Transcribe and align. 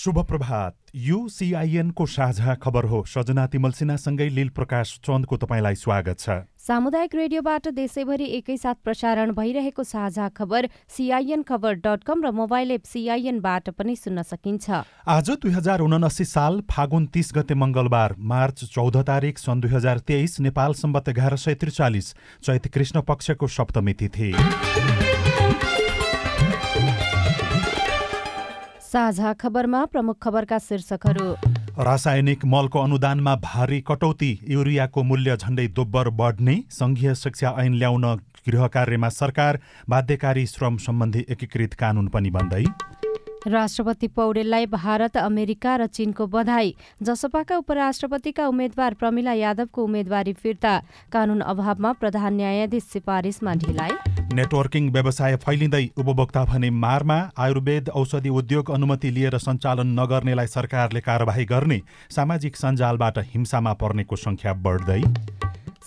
शुभ 0.00 0.18
प्रभात। 0.24 0.74
यो 0.96 1.16
सिआइएनको 1.28 2.04
साझा 2.06 2.54
खबर 2.56 2.84
हो। 2.84 3.02
सजना 3.06 3.46
तिमल 3.46 3.70
सिन्हासँगै 3.70 4.28
लील 4.28 4.48
प्रकाश 4.48 4.92
चन्दको 5.04 5.36
तपाईँलाई 5.36 5.74
स्वागत 5.76 6.18
छ। 6.18 6.36
सामुदायिक 6.58 7.14
रेडियोबाट 7.14 7.68
देशैभरि 7.68 8.24
एकैसाथ 8.38 8.74
प्रसारण 8.80 9.32
भइरहेको 9.36 9.84
साझा 9.84 10.28
खबर 10.30 10.68
सिआइएन 10.88 11.42
खबर 11.44 11.74
डट 11.84 12.04
कम 12.04 12.24
र 12.24 12.30
मोबाइल 12.32 12.70
एप 12.70 12.84
सिआइएनबाट 12.86 13.68
पनि 13.76 13.96
सुन्न 13.96 14.22
सकिन्छ। 14.24 14.70
आज 15.04 15.30
दुई 15.36 15.52
हजार 15.52 15.80
उनासी 15.84 16.24
साल 16.24 16.60
फागुन 16.70 17.06
तीस 17.12 17.32
गते 17.36 17.54
मङ्गलबार 17.60 18.16
मार्च 18.32 18.64
चौध 18.72 18.96
तारिक 19.04 19.38
सन् 19.38 19.60
दुई 19.60 19.70
हजार 19.70 19.98
तेइस 20.08 20.40
नेपाल 20.40 20.80
सम्बत 20.80 21.08
एघार 21.08 21.36
सय 21.36 21.54
त्रिचालिस 21.60 22.14
चैत 22.40 22.72
कृष्ण 22.72 23.00
पक्षको 23.04 23.46
सप्तमी 23.50 23.92
तिथि। 24.00 24.32
साझा 28.92 29.32
खबरमा 29.40 29.84
प्रमुख 29.86 30.16
खबरका 30.22 30.58
शीर्षकहरू। 30.58 31.26
रासायनिक 31.78 32.44
मलको 32.44 32.78
अनुदानमा 32.80 33.34
भारी 33.44 33.80
कटौती 33.88 34.30
युरियाको 34.50 35.02
मूल्य 35.02 35.36
झण्डै 35.36 35.66
दोब्बर 35.76 36.08
बढ्ने 36.20 36.56
सङ्घीय 36.70 37.14
शिक्षा 37.14 37.54
ऐन 37.58 37.74
ल्याउन 37.74 38.06
गृह 38.48 38.66
कार्यमा 38.74 39.08
सरकार 39.10 39.60
बाध्यकारी 39.88 40.46
श्रम 40.46 40.76
सम्बन्धी 40.86 41.24
एकीकृत 41.30 41.74
कानुन 41.80 42.08
पनि 42.08 42.30
बन्दै। 42.30 42.64
राष्ट्रपति 43.46 44.08
पौडेललाई 44.16 44.66
भारत 44.68 45.16
अमेरिका 45.18 45.76
र 45.76 45.86
चीनको 45.88 46.26
बधाई 46.26 46.74
जसपाका 47.02 47.56
उपराष्ट्रपतिका 47.56 48.46
उम्मेद्वार 48.48 48.94
प्रमिला 49.00 49.32
यादवको 49.34 49.84
उम्मेद्वारी 49.84 50.32
फिर्ता 50.34 50.74
कानुन 51.12 51.40
अभावमा 51.48 51.92
प्रधान 52.02 52.34
न्यायाधीश 52.34 52.84
सिफारिसमा 52.92 53.54
ढिलाइ 53.62 54.09
नेटवर्किङ 54.32 54.90
व्यवसाय 54.92 55.36
फैलिँदै 55.36 55.86
उपभोक्ता 55.98 56.44
भने 56.46 56.68
मारमा 56.72 57.14
आयुर्वेद 57.44 57.88
औषधि 58.00 58.28
उद्योग 58.40 58.70
अनुमति 58.70 59.10
लिएर 59.10 59.36
सञ्चालन 59.38 59.88
नगर्नेलाई 59.98 60.46
सरकारले 60.48 61.00
कारवाही 61.00 61.44
गर्ने 61.44 61.80
सामाजिक 62.16 62.56
सञ्जालबाट 62.56 63.18
हिंसामा 63.32 63.72
पर्नेको 63.80 64.16
सङ्ख्या 64.16 64.52
बढ्दै। 64.66 65.00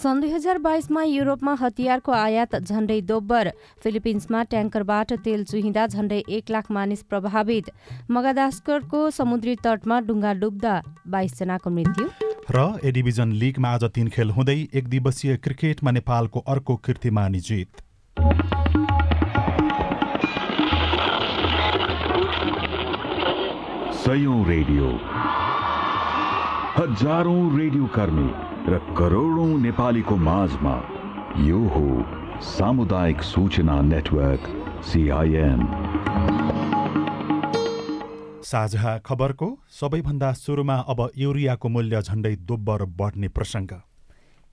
सन् 0.02 0.22
दुई 0.22 0.32
हजार 0.32 0.58
बाइसमा 0.60 1.04
युरोपमा 1.04 1.54
हतियारको 1.62 2.12
आयात 2.14 2.56
झण्डै 2.58 3.00
दोब्बर 3.12 3.52
फिलिपिन्समा 3.84 4.44
ट्याङ्करबाट 4.52 5.14
तेल 5.24 5.44
चुहिँदा 5.54 5.88
झण्डै 5.88 6.20
एक 6.40 6.52
लाख 6.52 6.72
मानिस 6.80 7.04
प्रभावित 7.14 7.72
मगादास्करको 8.12 9.06
समुद्री 9.20 9.56
तटमा 9.64 10.00
डुङ्गा 10.10 10.34
डुब्दा 10.44 10.76
बाइसजनाको 11.16 11.76
मृत्यु। 11.78 12.10
र 12.52 12.68
ए 12.84 12.92
डिभिजन 12.92 13.32
लिगमा 13.40 13.74
आज 13.74 13.90
तीन 13.96 14.14
खेल 14.18 14.36
हुँदै 14.36 14.60
एक 14.74 14.88
दिवसीय 14.90 15.38
क्रिकेटमा 15.40 15.92
नेपालको 15.94 16.40
अर्को 16.56 16.76
कीर्तिमानी 16.86 17.44
जित। 17.48 17.83
सयौं 24.04 24.38
रेडियो। 24.46 24.88
हजारौं 26.78 27.44
रेडियो 27.58 27.86
कर्मी 27.94 28.26
र 28.72 28.80
करोडौं 28.98 29.52
नेपालीको 29.60 30.16
माझमा 30.24 30.74
यो 31.42 31.60
हो 31.76 31.86
सामुदायिक 32.48 33.22
सूचना 33.24 33.78
नेटवर्क 33.92 34.50
सिआइएन 34.90 35.64
साझा 38.44 38.98
खबरको 39.06 39.50
सबैभन्दा 39.80 40.34
सुरुमा 40.42 40.78
अब 40.94 41.08
युरियाको 41.18 41.70
मूल्य 41.70 42.02
झण्डै 42.02 42.36
दोब्बर 42.52 42.86
बढ्ने 43.00 43.28
प्रसङ्ग। 43.38 43.72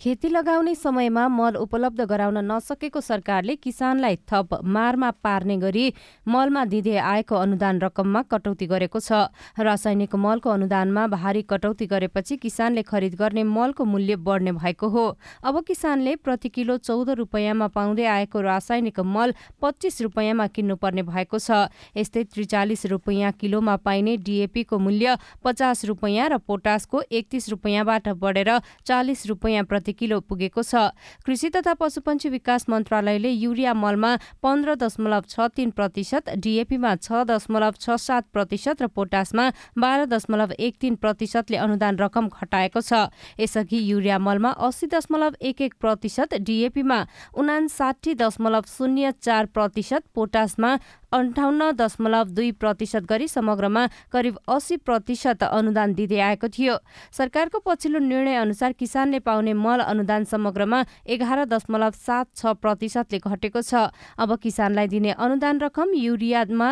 खेती 0.01 0.29
लगाउने 0.29 0.75
समयमा 0.75 1.27
मल 1.29 1.57
उपलब्ध 1.57 2.01
गराउन 2.09 2.39
नसकेको 2.45 3.01
सरकारले 3.01 3.55
किसानलाई 3.57 4.17
थप 4.33 4.55
मारमा 4.65 5.11
पार्ने 5.21 5.57
गरी 5.61 5.93
मलमा 6.25 6.65
दिँदै 6.65 6.97
आएको 6.97 7.37
अनुदान 7.37 7.81
रकममा 7.81 8.23
कटौती 8.33 8.67
गरेको 8.67 9.01
छ। 9.01 9.29
रासायनिक 9.61 10.15
मलको 10.17 10.51
अनुदानमा 10.51 11.07
भारी 11.07 11.43
कटौती 11.45 11.87
गरेपछि 11.87 12.37
किसानले 12.39 12.83
खरिद 12.83 13.15
गर्ने 13.15 13.45
मलको 13.45 13.85
मूल्य 13.85 14.17
बढ्ने 14.17 14.53
भएको 14.57 14.89
हो। 14.89 15.05
अब 15.45 15.61
किसानले 15.69 16.17
प्रति 16.17 16.49
किलो 16.49 16.77
चौध 16.81 17.11
रुपियाँमा 17.21 17.69
पाउँदै 17.69 18.05
आएको 18.07 18.41
रासायनिक 18.41 19.01
मल 19.05 19.35
पच्चिस 19.61 20.01
रुपियाँमा 20.03 20.47
किन्नुपर्ने 20.49 21.03
भएको 21.13 21.39
छ। 21.39 21.69
यस्तै 21.93 22.25
त्रिचालिस 22.25 22.87
रुपियाँ 22.87 23.33
किलोमा 23.37 23.77
पाइने 23.85 24.17
डिएपीको 24.25 24.79
मूल्य 24.81 25.19
पचास 25.45 25.85
रुपियाँ 25.85 26.29
र 26.31 26.39
पोटासको 26.41 27.05
एकतिस 27.13 27.49
रुपियाँबाट 27.51 28.09
बढेर 28.17 28.51
चालिस 28.87 29.27
रुपियाँ 29.27 29.65
प्रति 29.69 29.89
प्रति 29.91 29.99
किलो 29.99 30.21
पुगेको 30.21 30.63
छ। 30.63 30.95
कृषि 31.27 31.49
तथा 31.51 31.75
पशुपन्छी 31.75 32.29
विकास 32.31 32.69
मन्त्रालयले 32.71 33.31
युरिया 33.31 33.75
मलमा 33.75 34.17
पन्ध्र 34.43 34.75
दशमलव 34.77 35.23
छ 35.29 35.51
तीन 35.51 35.71
प्रतिशत 35.71 36.31
डिएपीमा 36.39 36.95
छ 36.97 37.27
दशमलव 37.27 37.75
छ 37.81 37.99
सात 37.99 38.25
प्रतिशत 38.33 38.83
र 38.83 38.87
पोटासमा 38.87 39.51
बाह्र 39.77 40.07
दशमलव 40.07 40.53
एक 40.53 40.75
तीन 40.81 40.95
प्रतिशतले 40.95 41.57
अनुदान 41.57 41.99
रकम 41.99 42.29
घटाएको 42.31 42.81
छ। 42.81 43.11
यसअघि 43.41 43.79
युरिया 43.83 44.19
मलमा 44.19 44.51
अस्सी 44.61 44.87
दशमलव 44.87 45.35
एक 45.43 45.61
एक 45.61 45.75
प्रतिशत 45.81 46.35
डिएपीमा 46.41 46.99
उनासाठी 47.35 48.15
दशमलव 48.15 48.63
शून्य 48.69 49.11
चार 49.21 49.47
प्रतिशत 49.51 50.03
पोटासमा 50.15 50.77
अन्ठाउन्न 51.13 51.71
दशमलव 51.73 52.29
दुई 52.31 52.51
प्रतिशत 52.55 53.05
गरी 53.05 53.29
समग्रमा 53.29 53.87
करिब 54.13 54.39
अस्सी 54.49 54.77
प्रतिशत 54.79 55.43
अनुदान 55.45 55.95
दिँदै 55.95 56.19
आएको 56.21 56.49
थियो। 56.49 56.77
सरकारको 57.13 57.59
पछिल्लो 57.67 57.99
निर्णय 58.01 58.35
अनुसार 58.37 58.73
किसानले 58.73 59.19
पाउने 59.21 59.53
मल 59.55 59.81
अनुदान 59.83 60.25
समग्रमा 60.25 60.85
एघार 61.07 61.45
दशमलव 61.47 61.91
सात 61.99 62.27
छ 62.37 62.55
प्रतिशतले 62.63 63.19
घटेको 63.21 63.63
छ। 63.63 63.91
अब 64.19 64.37
किसानलाई 64.39 64.87
दिने 64.89 65.11
अनुदान 65.19 65.61
रकम 65.61 65.95
युरियामा 65.95 66.71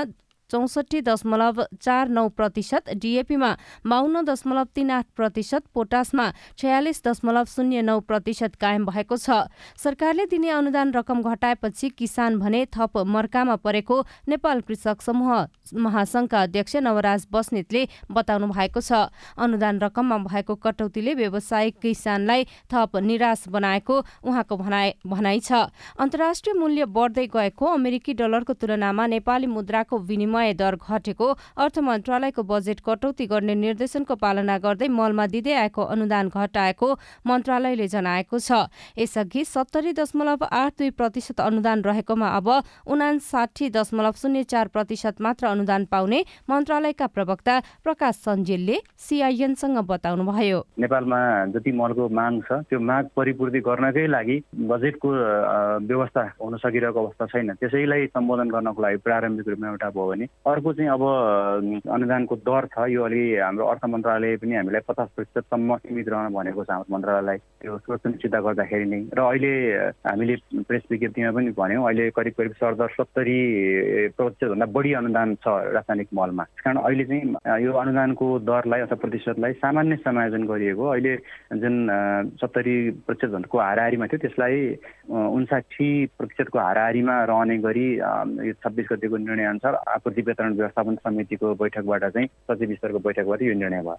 चौसठी 0.51 1.01
दशमलव 1.05 1.63
चार 1.83 2.09
नौ 2.09 2.29
प्रतिशत 2.37 2.89
डिएपीमा 2.97 3.51
बाहन्न 3.87 4.23
दशमलव 4.25 4.67
तीन 4.75 4.91
आठ 4.91 5.07
प्रतिशत 5.17 5.63
पोटासमा 5.75 6.27
छयालिस 6.59 7.03
दशमलव 7.07 7.45
शून्य 7.47 7.83
नौ 7.83 7.99
प्रतिशत 8.09 8.55
कायम 8.61 8.87
भएको 8.87 9.17
छ। 9.19 9.45
सरकारले 9.77 10.25
दिने 10.27 10.51
अनुदान 10.51 10.93
रकम 10.93 11.21
घटाएपछि 11.23 11.89
किसान 11.99 12.39
भने 12.39 12.65
थप 12.73 12.97
मर्कामा 13.07 13.57
परेको 13.61 13.97
नेपाल 14.29 14.61
कृषक 14.65 15.03
समूह 15.03 15.33
महासंघका 15.77 16.43
अध्यक्ष 16.43 16.77
नवराज 16.79 17.27
बस्नेतले 17.33 17.87
बताउनु 18.11 18.47
भएको 18.49 18.81
छ। 18.81 19.13
अनुदान 19.37 19.81
रकममा 19.81 20.19
भएको 20.25 20.55
कटौतीले 20.65 21.15
व्यवसायिक 21.15 21.79
किसानलाई 21.83 22.47
थप 22.73 22.97
निराश 23.05 23.45
बनाएको 23.51 24.01
उहाँको 24.25 24.57
भनाइ 24.57 24.93
भनाइ 25.07 25.41
छ। 25.41 25.53
अन्तर्राष्ट्रिय 26.01 26.55
मूल्य 26.57 26.85
बढ्दै 26.97 27.27
गएको 27.37 27.67
अमेरिकी 27.75 28.15
डलरको 28.15 28.53
तुलनामा 28.55 29.07
नेपाली 29.09 29.47
मुद्राको 29.49 29.99
विनिमय 30.01 30.37
विनिमय 30.39 30.55
दर 30.55 30.77
घटेको 30.79 31.27
अर्थ 31.59 31.79
मन्त्रालयको 31.81 32.43
बजेट 32.45 32.81
कटौती 32.87 33.27
गर्ने 33.27 33.55
निर्देशनको 33.57 34.15
पालना 34.17 34.59
गर्दै 34.59 34.89
मलमा 34.89 35.27
दिँदै 35.27 35.55
आएको 35.67 35.83
अनुदान 35.85 36.29
घटाएको 36.31 36.89
मन्त्रालयले 37.27 37.87
जनाएको 37.89 38.39
छ। 38.39 38.71
यसअघि 38.99 39.45
सत्तरी 39.45 39.93
दशमलव 39.93 40.45
आठ 40.45 40.73
दुई 40.79 40.91
प्रतिशत 40.95 41.41
अनुदान 41.41 41.83
रहेकोमा 41.83 42.29
अब 42.39 42.49
उनासाठी 42.87 43.69
दशमलव 43.71 44.13
शून्य 44.15 44.43
चार 44.45 44.67
प्रतिशत 44.69 45.21
मात्र 45.21 45.47
अनुदान 45.49 45.85
पाउने 45.91 46.23
मन्त्रालयका 46.51 47.07
प्रवक्ता 47.09 47.59
प्रकाश 47.85 48.15
सञ्जेलले 48.25 48.77
सिआइएनसँग 48.99 49.79
बताउनुभयो। 49.91 50.59
नेपालमा 50.79 51.21
जति 51.55 51.73
मलको 51.73 52.09
माग 52.15 52.41
छ 52.47 52.63
त्यो 52.71 52.79
माग 52.81 53.11
परिपूर्ति 53.17 53.61
गर्नकै 53.67 54.07
लागि 54.07 54.37
बजेटको 54.71 55.09
व्यवस्था 55.89 56.23
हुन 56.43 56.57
सकिरहेको 56.59 56.99
अवस्था 56.99 57.27
छैन। 57.27 57.55
त्यसैलाई 57.59 58.07
सम्बोधन 58.15 58.49
गर्नको 58.51 58.83
लागि 58.83 58.97
प्रारम्भिक 59.03 59.49
रूपमा 59.49 59.69
एउटा 59.69 59.89
भयो 59.91 60.07
भने 60.09 60.27
अर्को 60.49 60.73
चाहिँ 60.73 60.91
अब 60.91 61.03
अनुदानको 61.93 62.37
दर 62.41 62.67
छ। 62.73 62.89
यो 62.89 63.05
अलि 63.05 63.23
हाम्रो 63.37 63.67
अर्थ 63.69 63.85
मन्त्रालय 63.85 64.37
पनि 64.41 64.55
हामीलाई 64.55 64.83
पचास 64.89 65.09
प्रतिशतसम्म 65.17 65.77
सीमित 65.77 66.09
रहन 66.09 66.33
भनेको 66.33 66.65
छ 66.65 66.71
हाम्रो 66.71 66.95
मन्त्रालयलाई। 66.95 67.39
त्यो 67.61 67.77
सुनिश्चित 67.77 68.35
गर्दाखेरि 68.35 68.87
नै। 68.89 69.01
र 69.13 69.21
अहिले 69.21 69.53
हामीले 70.09 70.37
प्रेस 70.69 70.83
विज्ञप्तिमा 70.91 71.31
पनि 71.37 71.51
भन्यौँ 71.53 71.85
अहिले 71.85 72.11
करिब 72.17 72.35
करिब 72.39 72.53
सरदर 72.61 72.89
सत्तरी 72.97 73.39
प्रतिशतभन्दा 74.17 74.67
बढी 74.73 74.93
अनुदान 75.01 75.35
छ 75.45 75.47
रासायनिक 75.77 76.09
मलमा। 76.17 76.45
त्यस 76.45 76.65
कारण 76.65 76.79
अहिले 76.81 77.05
चाहिँ 77.05 77.65
यो 77.65 77.73
अनुदानको 77.73 78.27
दरलाई 78.49 78.81
अथवा 78.89 79.03
प्रतिशतलाई 79.05 79.53
सामान्य 79.61 79.97
समायोजन 80.05 80.43
गरिएको 80.49 80.85
अहिले 80.89 81.15
जुन 81.61 81.77
सत्तरी 82.41 82.77
प्रतिशतभन्दाको 83.05 83.59
हाराहारीमा 83.59 84.07
थियो 84.09 84.23
त्यसलाई 84.25 84.57
उन्साठी 85.13 85.91
प्रतिशतको 86.19 86.59
हाराहारीमा 86.59 87.15
रहने 87.31 87.57
गरी 87.59 87.89
यो 88.49 88.53
छब्बिस 88.65 88.87
गतिको 88.93 89.17
निर्णयअनुसार 89.17 89.75
वितरण 90.23 90.53
व्यवस्थापन 90.53 90.95
समितिको 90.95 91.55
बैठकबाट 91.55 92.05
चाहिँ 92.05 92.27
सचिव 92.27 92.75
स्तरको 92.75 92.99
बैठकबाट 92.99 93.43
यो 93.43 93.55
निर्णय 93.55 93.81
भयो। 93.81 93.97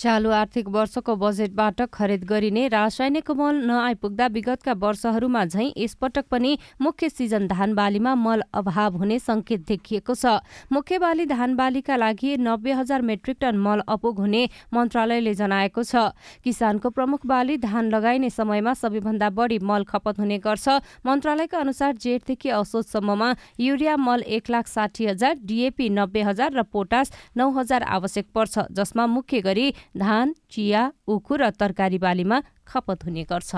चालु 0.00 0.30
आर्थिक 0.30 0.68
वर्षको 0.68 1.14
बजेटबाट 1.16 1.80
खरिद 1.88 2.24
गरिने 2.28 2.66
रासायनिक 2.68 3.30
मल 3.32 3.60
नआइपुग्दा 3.66 4.26
विगतका 4.28 4.72
वर्षहरूमा 4.76 5.44
झैं 5.46 5.70
यसपटक 5.76 6.24
पनि 6.30 6.58
मुख्य 6.80 7.08
सिजन 7.08 7.46
धान 7.48 7.74
बालीमा 7.74 8.14
मल 8.14 8.42
अभाव 8.52 8.96
हुने 8.96 9.18
संकेत 9.18 9.64
देखिएको 9.66 10.14
छ। 10.14 10.44
मुख्य 10.72 10.98
बाली 10.98 11.26
धान 11.26 11.54
बालीका 11.56 11.96
लागि 11.96 12.36
नब्बे 12.38 12.72
हजार 12.72 13.02
मेट्रिक 13.02 13.36
टन 13.40 13.56
मल 13.58 13.80
अपुग 13.88 14.18
हुने 14.20 14.42
मन्त्रालयले 14.74 15.34
जनाएको 15.34 15.82
छ। 15.82 16.12
किसानको 16.44 16.90
प्रमुख 16.92 17.24
बाली 17.24 17.56
धान 17.64 17.88
लगाइने 17.88 18.30
समयमा 18.30 18.74
सबैभन्दा 18.76 19.30
बढी 19.32 19.58
मल 19.64 19.84
खपत 19.88 20.20
हुने 20.20 20.38
गर्छ। 20.44 20.68
मन्त्रालयका 21.06 21.58
अनुसार 21.58 21.96
जेठदेखि 21.96 22.48
असोजसम्ममा 22.50 23.32
युरिया 23.60 23.96
मल 23.96 24.28
एक 24.28 24.50
लाख 24.50 24.68
साठी 24.68 25.06
हजार 25.06 25.40
डिएपी 25.40 25.88
नब्बे 25.88 26.22
हजार 26.28 26.52
र 26.52 26.68
पोटास 26.68 27.12
नौ 27.36 27.50
हजार 27.56 27.82
आवश्यक 27.96 28.30
पर्छ 28.34 28.68
जसमा 28.72 29.06
मुख्य 29.08 29.40
गरी 29.40 29.72
धान 29.94 30.34
चिया 30.50 30.82
उखु 31.08 31.36
र 31.36 31.50
तरकारी 31.50 31.98
बालीमा 31.98 32.42
खपत 32.66 33.04
हुने 33.04 33.24
गर्छ। 33.24 33.54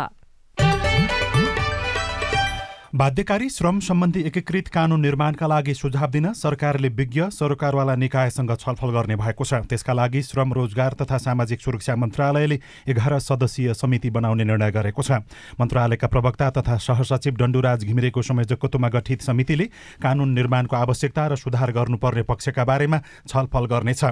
बाध्यकारी 2.95 3.49
श्रम 3.51 3.79
सम्बन्धी 3.81 4.21
एकीकृत 4.27 4.69
कानून 4.73 5.01
निर्माणका 5.01 5.47
लागि 5.47 5.73
सुझाव 5.75 6.11
दिन 6.11 6.33
सरकारले 6.33 6.89
विज्ञ 6.89 7.23
सरकारवाला 7.33 7.95
निकायसँग 7.95 8.53
छलफल 8.61 8.91
गर्ने 8.91 9.17
भएको 9.17 9.45
छ। 9.45 9.55
त्यसका 9.69 9.93
लागि 9.93 10.23
श्रम 10.23 10.53
रोजगार 10.53 10.93
तथा 10.97 11.19
सामाजिक 11.19 11.61
सुरक्षा 11.61 11.97
मन्त्रालयले 11.97 12.59
एघार 12.89 13.19
सदस्यीय 13.21 13.75
समिति 13.75 14.11
बनाउने 14.11 14.45
निर्णय 14.45 14.71
गरेको 14.73 15.03
छ। 15.03 15.21
मन्त्रालयका 15.61 16.09
प्रवक्ता 16.09 16.49
तथा 16.51 16.77
सहसचिव 16.79 17.35
डण्डुराज 17.37 17.85
घिमिरेको 17.85 18.23
संयोजकत्वमा 18.23 18.89
गठित 18.89 19.21
समितिले 19.21 19.65
कानून 20.01 20.33
निर्माणको 20.33 20.77
आवश्यकता 20.79 21.27
र 21.29 21.37
सुधार 21.37 21.73
गर्नुपर्ने 21.77 22.23
पक्षका 22.25 22.65
बारेमा 22.65 22.99
छलफल 23.29 23.65
गर्नेछ। 23.69 24.05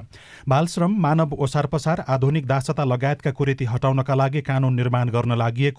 बालश्रम 0.44 1.00
मानव 1.00 1.32
ओसार 1.32 1.66
पसार 1.72 2.04
आधुनिक 2.04 2.46
दासता 2.46 2.84
लगायतका 2.84 3.30
कुरेती 3.32 3.64
हटाउनका 3.64 4.14
लागि 4.14 4.40
कानून 4.44 4.76
निर्माण 4.76 5.08
गर्न 5.08 5.32
लागि 5.32 5.72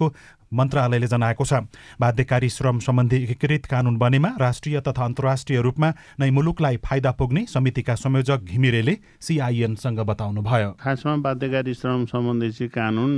मन्त्रालयले 0.52 1.08
जनाएको 1.08 1.46
छ। 1.46 1.54
बाध्यकारी 2.00 2.50
श्रम 2.50 2.80
सम्बन्धी 2.80 3.18
एकीकृत 3.24 3.66
कानून 3.66 3.98
बनेमा 3.98 4.30
राष्ट्रिय 4.40 4.80
तथा 4.82 5.06
अन्तर्राष्ट्रिय 5.06 5.62
रूपमा 5.62 5.90
नै 6.20 6.30
मुलुकलाई 6.32 6.78
फाइदा 6.86 7.12
पुग्ने 7.14 7.46
समितिका 7.48 7.96
संयोजक 7.98 8.40
घिमिरेले 8.48 8.98
सिआइएनसँग 9.22 10.00
बताउनुभयो। 10.08 10.72
खासमा 10.80 11.16
बाध्यकारी 11.20 11.74
श्रम 11.74 12.06
सम्बन्धी 12.06 12.52
चाहिँ 12.52 12.70
कानुन 12.70 13.14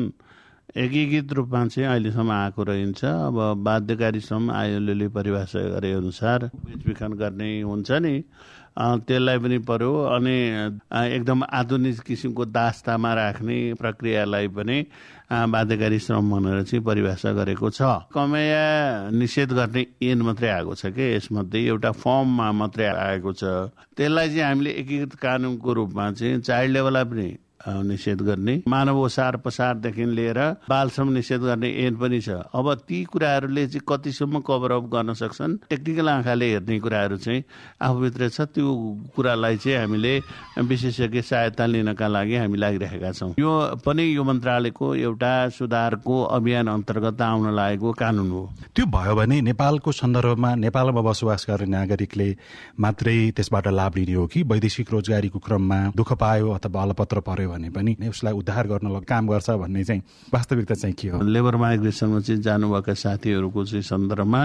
एकीकृत 0.77 1.33
रूपमा 1.33 1.65
चाहिँ 1.67 1.89
अहिलेसम्म 1.89 2.31
आएको 2.31 2.63
रहन्छ। 2.63 3.03
अब 3.03 3.37
बाध्यकारी 3.63 4.19
श्रम 4.19 4.51
आयोगले 4.51 5.07
परिभाषा 5.09 5.59
गरे 5.69 5.91
अनुसार 5.93 6.45
बेचबिखन 6.55 7.13
गर्ने 7.13 7.49
हुन्छ 7.61 7.91
नि। 7.91 8.23
त्यसलाई 8.79 9.37
पनि 9.39 9.57
पर्यो 9.65 9.91
अनि 10.07 10.37
एकदम 10.93 11.43
आधुनिक 11.43 11.99
किसिमको 11.99 12.45
दास्तामा 12.45 13.13
राख्ने 13.13 13.57
प्रक्रियालाई 13.75 14.47
पनि 14.47 14.77
बाध्यकारी 15.29 15.99
श्रम 15.99 16.31
भनेर 16.31 16.63
चाहिँ 16.63 16.83
परिभाषा 16.83 17.31
गरेको 17.33 17.69
छ। 17.69 17.81
कमया 18.13 19.09
निषेध 19.13 19.53
गर्ने 19.53 19.85
ऐन 20.03 20.21
मात्रै 20.21 20.49
आएको 20.49 20.75
छ 20.75 20.85
कि? 20.85 21.05
यसमध्ये 21.15 21.65
एउटा 21.67 21.91
फर्ममा 21.91 22.51
मात्रै 22.51 22.85
आएको 22.85 23.33
छ। 23.33 23.43
त्यसलाई 23.97 24.27
चाहिँ 24.27 24.43
हामीले 24.43 24.69
एकीकृत 24.69 25.13
कानुनको 25.13 25.73
रूपमा 25.73 26.11
चाहिँ 26.11 26.39
चाइल्ड 26.41 26.73
लेभललाई 26.73 27.03
पनि 27.03 27.29
निषेध 27.67 28.21
गर्ने। 28.21 28.55
मानव 28.67 28.97
ओसार 28.99 29.37
पसारदेखि 29.37 30.05
लिएर 30.05 30.39
बालश्रम 30.69 31.11
निषेध 31.13 31.41
गर्ने 31.41 31.69
ऐन 31.85 31.95
पनि 31.95 32.19
छ। 32.21 32.29
अब 32.55 32.73
ती 32.87 33.03
कुराहरूले 33.03 33.65
चाहिँ 33.67 33.81
कतिसम्म 33.89 34.39
कभर 34.47 34.71
अप 34.71 34.83
गर्न 34.93 35.13
सक्छन्? 35.13 35.57
टेक्निकल 35.69 36.09
आँखाले 36.09 36.49
हेर्ने 36.51 36.79
कुराहरू 36.79 37.17
चाहिँ 37.17 37.43
आफूभित्र 37.81 38.29
छ। 38.29 38.41
त्यो 38.49 38.67
कुरालाई 39.15 39.57
चाहिँ 39.57 39.77
हामीले 39.77 40.13
विशेषज्ञ 40.63 41.21
सहायता 41.21 41.65
लिनका 41.65 42.07
लागि 42.07 42.35
हामी 42.35 42.57
लागिरहेका 42.57 43.11
छौँ। 43.11 43.33
यो 43.39 43.51
पनि 43.85 44.03
यो 44.15 44.23
मन्त्रालयको 44.23 44.95
एउटा 44.95 45.33
सुधारको 45.49 46.15
अभियान 46.23 46.67
अन्तर्गत 46.69 47.21
आउन 47.21 47.53
लागेको 47.55 47.91
कानुन 47.91 48.31
हो। 48.31 48.43
त्यो 48.75 48.85
भयो 48.87 49.15
भने 49.15 49.41
नेपालको 49.41 49.91
सन्दर्भमा 49.91 50.55
नेपालमा 50.55 51.01
बसोबास 51.01 51.45
गर्ने 51.49 51.67
नागरिकले 51.69 52.29
मात्रै 52.79 53.17
त्यसबाट 53.35 53.67
लाभ 53.67 53.97
लिने 53.97 54.13
हो 54.13 54.25
कि? 54.27 54.43
वैदेशिक 54.43 54.91
रोजगारीको 54.91 55.39
क्रममा 55.39 55.79
दुःख 55.95 56.13
पायो 56.13 56.49
अथवा 56.49 56.81
अलपत्र 56.81 57.19
पर्यो 57.19 57.48
भने 57.49 57.69
पनि 57.69 57.95
उसलाई 58.09 58.33
उद्धार 58.33 58.67
गर्न 58.67 58.99
काम 59.09 59.27
गर्छ 59.27 59.49
भन्ने 59.49 59.83
चाहिँ 59.83 60.01
वास्तविकता 60.33 60.75
चाहिँ 60.75 60.95
के 60.95 61.07
हो? 61.09 61.21
लेबर 61.21 61.55
माइग्रेसनमा 61.55 62.19
चाहिँ 62.19 62.41
जानुभएका 62.41 62.93
साथीहरूको 62.93 63.65
चाहिँ 63.65 63.83
सन्दर्भमा 63.83 64.41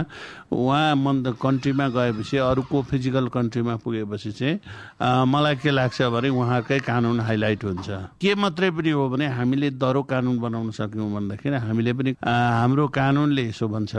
उहाँ 0.53 0.95
मन 0.97 1.23
कन्ट्रीमा 1.37 1.89
गएपछि 1.89 2.37
अरूको 2.37 2.83
फिजिकल 2.91 3.29
कन्ट्रीमा 3.29 3.75
पुगेपछि 3.85 4.33
चाहिँ 4.33 5.27
मलाई 5.27 5.57
के 5.63 5.71
लाग्छ 5.71 6.03
भने 6.03 6.29
उहाँकै 6.29 6.79
कानुन 6.81 7.21
हाइलाइट 7.21 7.65
हुन्छ। 7.65 7.89
के 8.21 8.35
मात्रै 8.35 8.71
पनि 8.71 8.91
हो 8.91 9.09
भने 9.09 9.27
हामीले 9.29 9.71
दरो 9.77 10.03
कानुन 10.03 10.39
बनाउन 10.41 10.71
सक्यौँ 10.71 11.13
भन्दाखेरि 11.15 11.57
हामीले 11.57 11.93
पनि 11.93 12.11
हाम्रो 12.25 12.89
कानुनले 12.89 13.43
यसो 13.49 13.69
भन्छ। 13.69 13.93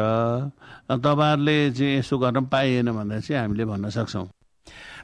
तपाईँहरूले 0.90 1.58
चाहिँ 1.72 1.98
यसो 2.00 2.18
गर्न 2.18 2.46
पाइएन 2.46 2.92
भन्दा 2.92 3.20
चाहिँ 3.20 3.42
हामीले 3.42 3.66
भन्न 3.66 3.90
सक्छौँ। 3.90 4.28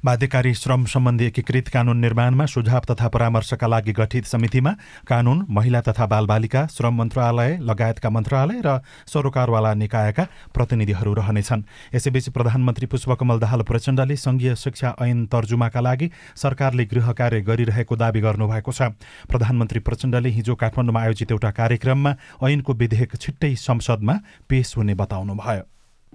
बाध्यकारी 0.05 0.53
श्रम 0.55 0.85
सम्बन्धी 0.85 1.25
एकीकृत 1.25 1.67
कानून 1.73 1.99
निर्माणमा 2.01 2.45
सुझाव 2.45 2.81
तथा 2.89 3.07
परामर्शका 3.07 3.67
लागि 3.67 3.91
गठित 3.93 4.25
समितिमा 4.25 4.71
कानून 5.07 5.43
महिला 5.49 5.81
तथा 5.87 6.05
बालबालिका 6.05 6.65
श्रम 6.67 6.95
मन्त्रालय 6.97 7.57
लगायतका 7.61 8.09
मन्त्रालय 8.09 8.61
र 8.65 8.77
सरोकारवाला 9.07 9.73
निकायका 9.73 10.23
प्रतिनिधिहरू 10.53 11.13
रहनेछन्। 11.13 11.61
यसैबीच 11.93 12.29
प्रधानमन्त्री 12.29 12.85
पुष्पकमल 12.89 13.39
दाहाल 13.39 13.61
प्रचण्डले 13.61 14.15
संघीय 14.17 14.55
शिक्षा 14.55 14.93
ऐन 15.01 15.25
तर्जुमाका 15.29 15.81
लागि 15.81 16.09
सरकारले 16.35 16.85
गृह 16.85 17.11
कार्य 17.13 17.41
गरिरहेको 17.45 17.95
दावी 17.95 18.21
गर्नुभएको 18.21 18.71
छ। 18.71 18.81
प्रधानमन्त्री 19.29 19.79
प्रचण्डले 19.85 20.29
हिजो 20.29 20.55
काठमाडौँमा 20.55 21.01
आयोजित 21.01 21.31
एउटा 21.31 21.51
कार्यक्रममा 21.51 22.15
ऐनको 22.41 22.73
विधेयक 22.73 23.15
छिट्टै 23.21 23.53
संसदमा 23.55 24.17
पेश 24.49 24.73
हुने 24.77 24.93
बताउनुभयो। 24.97 25.63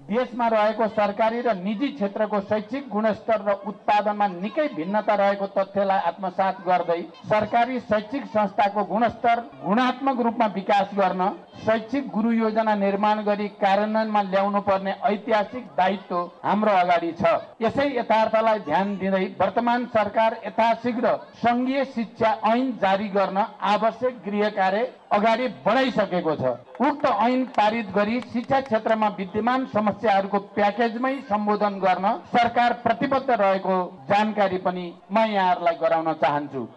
देशमा 0.09 0.47
रहेको 0.47 0.87
सरकारी 0.89 1.41
र 1.41 1.53
निजी 1.57 1.87
क्षेत्रको 1.91 2.39
शैक्षिक 2.41 2.87
गुणस्तर 2.89 3.41
र 3.47 3.55
उत्पादनमा 3.67 4.27
निकै 4.27 4.67
भिन्नता 4.75 5.15
रहेको 5.21 5.47
तथ्यलाई 5.57 5.99
आत्मसात 6.09 6.61
गर्दै 6.67 6.99
सरकारी 7.29 7.79
शैक्षिक 7.89 8.25
संस्थाको 8.35 8.83
गुणस्तर 8.93 9.39
गुणात्मक 9.63 10.21
रूपमा 10.27 10.45
विकास 10.55 10.93
गर्न 10.99 11.27
शैक्षिक 11.65 12.07
गुरु 12.11 12.31
योजना 12.33 12.75
निर्माण 12.75 13.23
गरी 13.23 13.47
कार्यान्वयनमा 13.63 14.21
ल्याउनु 14.31 14.61
पर्ने 14.69 14.93
ऐतिहासिक 15.11 15.65
दायित्व 15.77 16.15
हाम्रो 16.43 16.71
अगाडि 16.83 17.11
छ। 17.19 17.33
यसै 17.61 17.87
यथार्थलाई 17.97 18.59
ध्यान 18.69 18.95
दिँदै 18.97 19.23
वर्तमान 19.41 19.85
सरकार 19.95 20.37
यथाशीघ्र 20.45 21.15
सङ्घीय 21.43 21.83
शिक्षा 21.95 22.31
ऐन 22.51 22.71
जारी 22.81 23.07
गर्न 23.17 23.45
आवश्यक 23.73 24.23
गृह 24.25 24.49
कार्य 24.59 24.85
अगाडि 25.13 25.47
बढाइसकेको 25.65 26.35
छ। 26.35 26.53
उक्त 26.81 27.05
ऐन 27.05 27.43
पारित 27.57 27.91
गरी 27.95 28.19
शिक्षा 28.33 28.59
क्षेत्रमा 28.61 29.07
विद्यमान 29.17 29.65
समस्याहरूको 29.73 30.39
प्याकेजमै 30.57 31.15
सम्बोधन 31.29 31.79
गर्न 31.79 32.13
सरकार 32.33 32.73
प्रतिबद्ध 32.83 33.29
रहेको 33.31 33.77
जानकारी 34.09 34.57
पनि 34.67 34.85
म 35.11 35.25
यहाँहरूलाई 35.27 35.75
गराउन 35.81 36.13
चाहन्छु। 36.15 36.67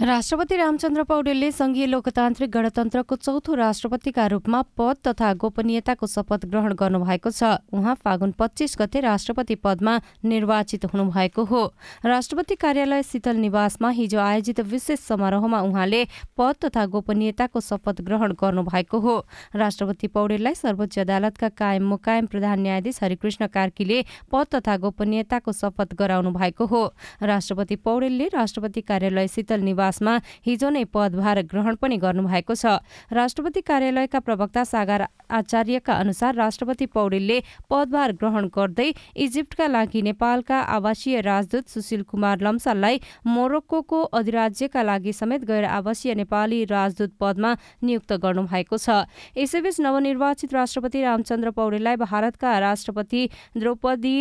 राष्ट्रपति 0.00 0.56
रामचन्द्र 0.56 1.02
पौडेलले 1.04 1.50
संघीय 1.52 1.86
लोकतान्त्रिक 1.86 2.50
गणतन्त्रको 2.50 3.16
चौथो 3.16 3.54
राष्ट्रपतिका 3.54 4.26
रूपमा 4.26 4.60
पद 4.72 4.96
तथा 5.06 5.32
गोपनीयताको 5.36 6.06
शपथ 6.06 6.46
ग्रहण 6.46 6.72
गर्नुभएको 6.72 7.30
छ। 7.30 7.60
उहाँ 7.68 7.94
फागुन 8.00 8.30
पच्चिस 8.32 8.76
गते 8.80 9.00
राष्ट्रपति 9.00 9.54
पदमा 9.60 10.00
निर्वाचित 10.24 10.84
हुनुभएको 10.84 11.44
हो। 11.44 11.64
राष्ट्रपति 12.04 12.54
कार्यालय 12.56 13.02
शीतल 13.02 13.36
निवासमा 13.36 13.90
हिजो 13.90 14.18
आयोजित 14.18 14.60
विशेष 14.62 15.00
समारोहमा 15.00 15.60
उहाँले 15.60 16.04
पद 16.32 16.54
तथा 16.64 16.86
गोपनीयताको 16.86 17.60
शपथ 17.60 18.00
ग्रहण 18.00 18.32
गर्नुभएको 18.40 18.98
हो। 18.98 19.18
राष्ट्रपति 19.54 20.06
पौडेललाई 20.08 20.54
सर्वोच्च 20.54 20.98
अदालतका 20.98 21.48
कायम 21.60 21.84
मुकायम 21.88 22.26
प्रधान 22.26 22.60
न्यायाधीश 22.62 23.02
हरिकृष्ण 23.02 23.46
कार्कीले 23.52 24.00
पद 24.32 24.46
तथा 24.54 24.76
गोपनीयताको 24.78 25.52
शपथ 25.52 25.94
गराउनु 25.94 26.32
भएको 26.32 26.66
हो। 26.66 26.82
राष्ट्रपति 27.22 27.76
पौडेलले 27.76 28.28
राष्ट्रपति 28.30 28.80
कार्यालय 28.80 29.28
शीतल 29.28 29.60
निवास 29.60 29.88
जनतासमा 29.90 30.18
हिजो 30.46 30.68
नै 30.70 30.84
पदभार 30.86 31.42
ग्रहण 31.50 31.74
पनि 31.82 31.96
गर्नुभएको 31.98 32.54
छ। 32.54 32.78
राष्ट्रपति 33.10 33.60
कार्यालयका 33.60 34.18
प्रवक्ता 34.20 34.62
सागर 34.64 35.02
आचार्यका 35.28 35.94
अनुसार 35.94 36.34
राष्ट्रपति 36.34 36.86
पौडेलले 36.86 37.38
पदभार 37.70 38.12
ग्रहण 38.12 38.44
गर्दै 38.54 38.90
इजिप्टका 39.16 39.66
लागि 39.66 40.02
नेपालका 40.02 40.58
आवासीय 40.70 41.20
राजदूत 41.20 41.68
सुशील 41.68 42.02
कुमार 42.06 42.40
लम्साललाई 42.40 43.00
मोरक्को 43.26 44.02
अधिराज्यका 44.14 44.82
लागि 44.82 45.12
समेत 45.12 45.44
गैर 45.44 45.64
आवासीय 45.66 46.14
नेपाली 46.14 46.64
राजदूत 46.66 47.10
पदमा 47.20 47.50
नियुक्त 47.82 48.12
गर्नुभएको 48.22 48.76
छ। 48.76 49.10
यसैबीच 49.36 49.80
नवनिर्वाचित 49.80 50.54
राष्ट्रपति 50.54 51.02
रामचन्द्र 51.02 51.50
पौडेललाई 51.50 51.96
भारतका 51.98 52.58
राष्ट्रपति 52.60 53.28
द्रौपदी 53.58 54.16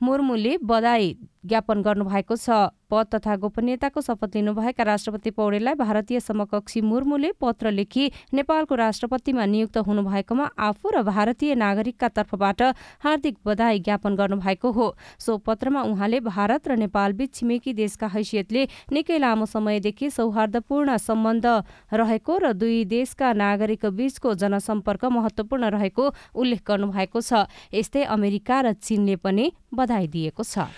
मुर्मुले 0.00 0.56
बधाई 0.62 1.06
ज्ञापन 1.44 1.82
गर्नुभएको 1.82 2.36
छ। 2.36 2.74
पद 2.88 3.06
तथा 3.14 3.34
गोपनीयताको 3.36 4.00
शपथ 4.00 4.36
लिनुभएका 4.36 4.82
राष्ट्रपति 4.82 5.30
पौडेललाई 5.30 5.74
भारतीय 5.76 6.20
समकक्षी 6.20 6.80
मुर्मुले 6.80 7.30
पत्र 7.36 7.70
लेखी 7.70 8.04
नेपालको 8.32 8.74
राष्ट्रपतिमा 8.74 9.44
नियुक्त 9.44 9.76
हुनुभएकोमा 9.84 10.46
आफू 10.58 10.88
र 10.88 11.02
भारतीय 11.04 11.54
नागरिकका 11.54 12.08
तर्फबाट 12.08 12.62
हार्दिक 13.04 13.36
बधाई 13.44 13.78
ज्ञापन 13.80 14.14
गर्नुभएको 14.16 14.70
हो। 14.72 14.86
सो 15.20 15.36
पत्रमा 15.38 15.82
उहाँले 15.84 16.20
भारत 16.22 16.68
र 16.68 16.76
नेपालबीच 16.78 17.34
छिमेकी 17.34 17.72
देशका 17.74 18.06
हैसियतले 18.08 18.62
निकै 18.88 19.18
लामो 19.18 19.46
समयदेखि 19.46 20.10
सौहार्दपूर्ण 20.10 20.96
सम्बन्ध 20.96 21.46
रहेको 21.92 22.38
र 22.38 22.52
दुई 22.54 22.84
देशका 22.88 23.32
नागरिक 23.34 23.84
बीचको 23.84 24.34
जनसम्पर्क 24.34 25.04
महत्वपूर्ण 25.12 25.64
रहेको 25.76 26.04
उल्लेख 26.34 26.64
गर्नुभएको 26.64 27.20
छ। 27.20 27.44
यस्तै 27.68 28.08
अमेरिका 28.08 28.60
र 28.60 28.72
चीनले 28.80 29.16
पनि 29.20 29.52
बधाई 29.68 30.06
दिएको 30.08 30.42
छ। 30.42 30.72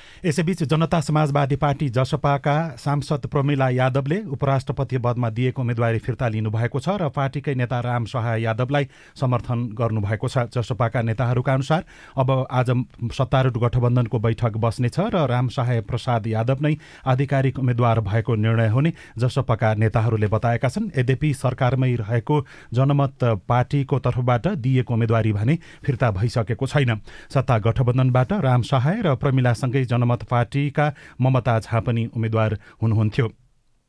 यसैबीच 0.51 0.69
जनता 0.69 0.99
समाजवादी 1.01 1.57
पार्टी 1.57 1.89
जसपाका 1.91 2.55
सांसद 2.77 3.27
प्रमिला 3.31 3.69
यादवले 3.71 4.19
उपराष्ट्रपति 4.29 4.99
पदमा 4.99 5.29
दिएको 5.31 5.63
उम्मेद्वारी 5.63 5.99
फिर्ता 6.01 6.29
लिनुभएको 6.29 6.81
छ 6.81 6.99
र 6.99 7.09
पार्टीकै 7.09 7.55
नेता 7.55 7.79
राम 7.81 8.05
सहाय 8.05 8.43
यादवलाई 8.43 8.85
समर्थन 9.15 9.59
गर्नुभएको 9.79 10.29
छ। 10.29 10.51
जसपाका 10.51 11.03
नेताहरूका 11.03 11.55
अनुसार 11.55 11.85
अब 12.19 12.31
आज 12.51 12.71
सत्तारूढ 13.15 13.59
गठबन्धनको 13.63 14.19
बैठक 14.19 14.57
बस्नेछ 14.59 14.99
र 15.15 15.27
राम 15.31 15.49
सहाय 15.49 15.81
प्रसाद 15.87 16.27
यादव 16.27 16.59
नै 16.61 16.75
आधिकारिक 17.07 17.59
उम्मेद्वार 17.59 18.01
भएको 18.03 18.35
निर्णय 18.37 18.69
हुने 18.69 18.93
जसपाका 19.19 19.75
नेताहरूले 19.77 20.27
बताएका 20.27 20.69
छन्। 20.69 20.91
यद्यपि 20.99 21.33
सरकारमै 21.37 21.95
रहेको 21.97 22.41
जनमत 22.75 23.25
पार्टीको 23.47 23.99
तर्फबाट 24.01 24.47
दिएको 24.59 24.95
उम्मेद्वारी 24.95 25.33
भने 25.33 25.59
फिर्ता 25.87 26.11
भइसकेको 26.11 26.67
छैन। 26.67 26.99
सत्ता 27.31 27.59
गठबन्धनबाट 27.61 28.33
राम 28.43 28.63
सहाय 28.65 29.01
र 29.03 29.15
प्रमिलासँगै 29.15 29.85
जनमत 29.87 30.23
पार्टीका 30.41 30.93
ममता 31.21 31.59
झा 31.61 31.81
पनि 31.81 32.07
उम्मेद्वार 32.07 32.59
हुनुहुन्थ्यो। 32.83 33.29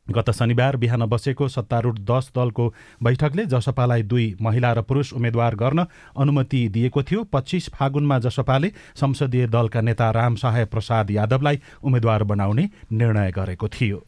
गत 0.07 0.29
शनिबार 0.31 0.75
बिहान 0.77 1.05
बसेको 1.05 1.47
सत्तारूढ 1.47 1.99
दस 2.01 2.31
दलको 2.35 2.67
बैठकले 3.03 3.45
जसपालाई 3.45 4.03
दुई 4.03 4.25
महिला 4.41 4.71
र 4.73 4.81
पुरुष 4.81 5.13
उम्मेद्वार 5.13 5.55
गर्न 5.55 5.85
अनुमति 6.17 6.67
दिएको 6.67 7.03
थियो 7.03 7.23
पच्चिस 7.31 7.69
फागुनमा 7.69 8.19
जसपाले 8.19 8.71
संसदीय 8.95 9.47
दलका 9.47 9.81
नेता 9.81 10.11
राम 10.11 10.35
सहाय 10.35 10.65
प्रसाद 10.67 11.11
यादवलाई 11.11 11.61
उम्मेद्वार 11.83 12.23
बनाउने 12.23 12.69
निर्णय 12.91 13.31
गरेको 13.31 13.67
थियो। 13.69 14.03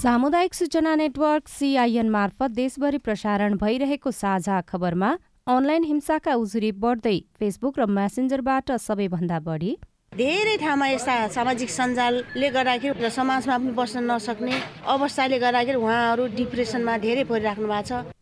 सामुदायिक 0.00 0.54
सूचना 0.54 0.94
नेटवर्क 0.96 1.48
सिआइएन 1.48 2.08
मार्फत 2.10 2.50
देशभरि 2.50 2.98
प्रसारण 2.98 3.56
भइरहेको 3.60 4.10
साझा 4.10 4.60
खबरमा 4.68 5.10
अनलाइन 5.54 5.84
हिंसाका 5.84 6.34
उजुरी 6.40 6.70
बढ्दै 6.84 7.18
फेसबुक 7.40 7.78
र 7.78 7.86
म्यासेन्जरबाट 7.96 8.72
सबैभन्दा 8.80 9.40
बढी। 9.48 9.72
धेरै 10.16 10.56
ठाउँमा 10.62 10.86
यस्ता 10.88 11.16
सामाजिक 11.36 11.70
सञ्जालले 11.70 12.48
गर्दाखेरि 12.56 13.10
समाजमा 13.18 13.58
पनि 13.58 13.72
बस्न 13.76 14.04
नसक्ने 14.08 14.62
अवस्थाले 14.88 15.38
गर्दाखेरि 15.44 15.78
उहाँहरू 15.84 16.26
डिप्रेसनमा 16.40 16.96
धेरै 17.04 17.24
परिराख्नु 17.28 17.68
भएको 17.68 17.84
छ। 17.84 18.19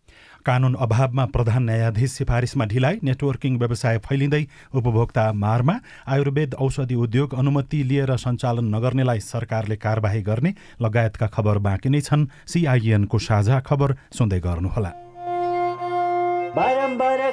कानून 0.48 0.74
अभावमा 0.80 1.24
प्रधान 1.34 1.62
न्यायाधीश 1.62 2.10
सिफारिसमा 2.10 2.64
ढिलाइ 2.64 2.98
नेटवर्किङ 3.04 3.58
व्यवसाय 3.58 3.98
फैलिँदै 4.06 4.42
उपभोक्ता 4.74 5.24
मारमा 5.36 5.74
आयुर्वेद 6.08 6.54
औषधि 6.56 6.94
उद्योग 7.04 7.34
अनुमति 7.34 7.82
लिएर 7.84 8.16
सञ्चालन 8.16 8.74
नगर्नेलाई 8.74 9.20
सरकारले 9.22 9.76
कारवाही 9.76 10.22
गर्ने 10.22 10.54
लगायतका 10.82 11.26
खबर 11.36 11.58
बाँकी 11.68 11.88
नै 11.88 12.00
छन्। 12.00 12.26
सिआइएनको 12.48 13.18
साझा 13.18 13.60
खबर 13.60 13.96
सुन्दै 14.18 14.40
गर्नुहोला। 14.40 14.92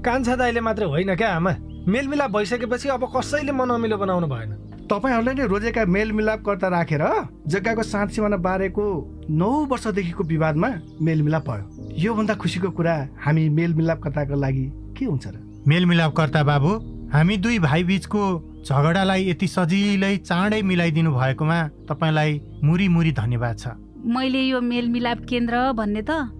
कान्छा 0.00 0.34
दाईले 0.36 0.60
मात्रै 0.60 0.86
होइन 0.86 1.14
क्या 1.14 1.28
आमा? 1.36 1.52
मेलमिलाप 1.88 2.30
भइसकेपछि 2.32 2.88
अब 2.88 3.04
कसैले 3.12 3.52
मन 3.52 3.70
अमिलो 3.70 3.96
बनाउनु 4.00 4.26
भएन। 4.26 4.52
तपाईँहरूले 4.88 5.32
नै 5.36 5.44
रोजेका 5.46 5.84
मेलमिलापकर्ता 5.86 6.68
राखेर 6.68 7.04
जग्गाको 7.46 7.82
साँच 7.82 8.08
सिमाना 8.10 8.36
बारेको 8.40 8.84
नौ 9.30 9.50
वर्षदेखिको 9.70 10.24
विवादमा 10.24 10.68
मेलमिलाप 11.04 11.44
भयो। 11.48 11.64
योभन्दा 12.00 12.34
खुसीको 12.34 12.70
कुरा 12.72 12.94
हामी 13.24 13.48
मेलमिलापकर्ताको 13.48 14.34
लागि 14.40 14.66
के 14.96 15.04
हुन्छ 15.04 15.26
र? 15.28 15.36
मेलमिलापकर्ता 15.68 16.42
बाबु 16.42 16.70
हामी 17.12 17.36
दुई 17.36 17.58
भाइ 17.60 17.84
बिचको 17.84 18.22
झगडालाई 18.64 19.28
यति 19.30 19.46
सजिलै 19.48 20.16
चाँडै 20.24 20.62
मिलाइदिनु 20.62 21.10
भएकोमा 21.12 21.60
तपाईँलाई 21.88 22.40
मुरी 22.64 22.88
मुरी 22.88 23.12
धन्यवाद 23.12 23.56
छ। 23.58 23.76
मैले 24.00 24.40
यो 24.48 24.60
मेलमिलाप 24.64 25.18
केन्द्र 25.28 25.72
भन्ने 25.76 26.02
त 26.02 26.10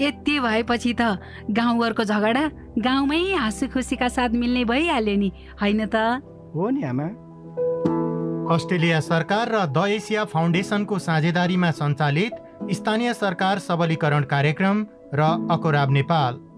यति 0.00 0.40
भएपछि 0.40 0.92
त 1.00 1.18
गाउँघरको 1.50 2.04
झगडा 2.04 2.44
गाउँमै 2.78 3.22
हाँसी 3.34 3.66
खुसीका 3.68 4.08
साथ 4.08 4.28
मिल्ने 4.28 4.64
भइहाल्यो 4.64 5.16
नि 5.16 5.32
होइन 5.62 5.86
त? 5.86 5.96
हो 6.54 6.70
नि 6.70 6.82
आमा। 6.82 7.08
अस्ट्रेलिया 8.54 9.00
सरकार 9.00 9.48
र 9.48 9.66
द 9.66 9.86
एसिया 9.88 10.24
फाउन्डेसनको 10.24 10.98
साझेदारीमा 10.98 11.70
सञ्चालित 11.70 12.32
स्थानीय 12.70 13.12
सरकार 13.14 13.58
सबलीकरण 13.58 14.22
कार्यक्रम 14.24 14.86
र 15.14 15.20
अकोराब 15.50 15.90
नेपाल। 15.90 16.49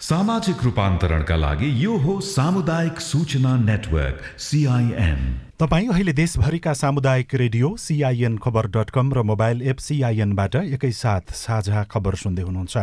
सामाजिक 0.00 0.62
रूपान्तरणका 0.64 1.36
लागि 1.36 1.68
यो 1.84 1.96
हो 1.96 2.12
सामुदायिक 2.24 3.00
सूचना 3.00 3.56
नेटवर्क 3.56 4.20
सिआइएन 4.40 5.20
तपाईँ 5.60 5.88
अहिले 5.88 6.12
देशभरिका 6.12 6.72
सामुदायिक 6.72 7.34
radio 7.34 7.74
CIN 7.76 8.38
Khabar 8.38 8.66
dot 8.66 8.90
com 8.90 9.12
र 9.12 9.22
मोबाइल 9.22 9.60
एप 9.62 9.78
सिआइएनबाट 9.78 10.56
एकैसाथ 10.56 11.32
साझा 11.36 11.84
खबर 11.84 12.14
सुन्दै 12.16 12.42
हुनुहुन्छ। 12.42 12.76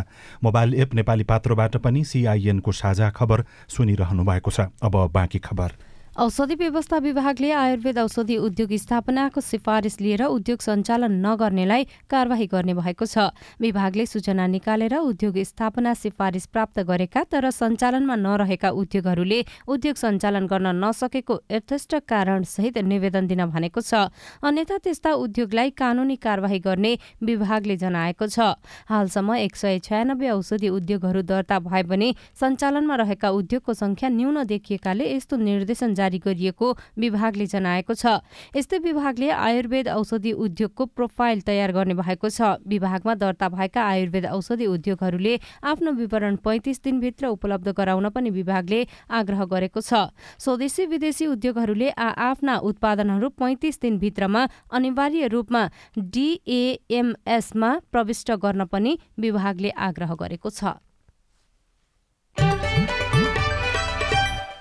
मोबाइल 0.44 0.74
एप 0.74 0.94
नेपाली 0.94 1.24
पात्रोबाट 1.26 1.76
पनि 1.82 2.04
सिआइएनको 2.04 2.72
साझा 2.72 3.10
खबर 3.10 3.44
सुनिरहनु 3.66 4.24
भएको 4.24 4.50
छ। 4.50 4.70
अब 4.78 5.10
बाँकी 5.10 5.38
खबर। 5.42 5.74
औषधि 6.18 6.54
व्यवस्था 6.54 6.98
विभागले 6.98 7.50
आयुर्वेद 7.54 7.98
औषधि 7.98 8.36
उद्योग 8.36 8.72
स्थापनाको 8.74 9.40
सिफारिस 9.40 10.00
लिएर 10.00 10.22
उद्योग 10.24 10.60
सञ्चालन 10.60 11.12
नगर्नेलाई 11.26 11.84
कारवाही 12.10 12.46
गर्ने 12.50 12.74
भएको 12.74 13.06
छ। 13.06 13.30
विभागले 13.62 14.06
सूचना 14.06 14.46
निकालेर 14.50 14.94
उद्योग 14.98 15.38
स्थापना 15.46 15.92
सिफारिस 15.94 16.46
प्राप्त 16.46 16.80
गरेका 16.82 17.22
तर 17.30 17.50
सञ्चालनमा 17.50 18.16
नरहेका 18.18 18.70
उद्योगहरूले 18.72 19.44
उद्योग 19.68 19.96
सञ्चालन 19.96 20.46
गर्न 20.50 20.66
नसकेको 20.82 21.38
यथेष्ट 21.52 21.94
कारणसहित 22.02 22.78
निवेदन 22.82 23.26
दिन 23.30 23.44
भनेको 23.46 23.80
छ। 23.80 24.10
अन्यथा 24.42 24.78
त्यस्ता 24.82 25.12
उद्योगलाई 25.14 25.70
कानूनी 25.78 26.16
कारवाही 26.18 26.58
गर्ने 26.58 26.92
विभागले 27.22 27.76
जनाएको 27.78 28.26
छ। 28.26 28.58
हालसम्म 28.90 29.34
एक 29.46 29.54
सय 29.54 29.78
छयानब्बे 29.86 30.28
औषधि 30.34 30.68
उद्योगहरू 30.82 31.22
दर्ता 31.22 31.58
भए 31.62 31.82
पनि 31.86 32.10
सञ्चालनमा 32.34 32.94
रहेका 33.06 33.30
उद्योगको 33.38 33.72
संख्या 33.76 34.08
न्यून 34.10 34.42
देखिएकाले 34.50 35.14
यस्तो 35.14 35.36
निर्देशन 35.38 35.94
जारी 35.94 36.06
गरिएको 36.16 36.66
विभागले 36.96 37.46
जनाएको 37.46 37.92
छ। 37.92 38.24
यस्तै 38.56 38.78
विभागले 38.80 39.28
आयुर्वेद 39.28 39.88
औषधि 39.90 40.32
उद्योगको 40.32 40.86
प्रोफाइल 40.88 41.40
तयार 41.44 41.72
गर्ने 41.72 41.94
भएको 41.94 42.28
छ। 42.28 42.56
विभागमा 42.64 43.14
दर्ता 43.14 43.48
भएका 43.48 43.82
आयुर्वेद 43.84 44.26
औषधि 44.32 44.66
उद्योगहरूले 44.66 45.34
आफ्नो 45.68 45.92
विवरण 45.92 46.36
पैँतिस 46.40 46.82
दिनभित्र 46.82 47.26
उपलब्ध 47.28 47.68
गराउन 47.76 48.08
पनि 48.08 48.30
विभागले 48.30 48.80
आग्रह 49.10 49.44
गरेको 49.44 49.80
छ। 49.80 50.08
स्वदेशी 50.38 50.86
विदेशी 50.86 51.26
उद्योगहरूले 51.28 51.90
आ 51.90 52.08
आफ्ना 52.30 52.56
उत्पादनहरू 52.64 53.28
पैँतिस 53.36 53.80
दिनभित्रमा 53.80 54.48
अनिवार्य 54.72 55.26
रूपमा 55.28 55.62
डिएएमएसमा 55.98 57.70
प्रविष्ट 57.92 58.30
गर्न 58.38 58.64
पनि 58.64 58.98
विभागले 59.18 59.70
आग्रह 59.70 60.14
गरेको 60.14 60.50
छ। 60.50 60.78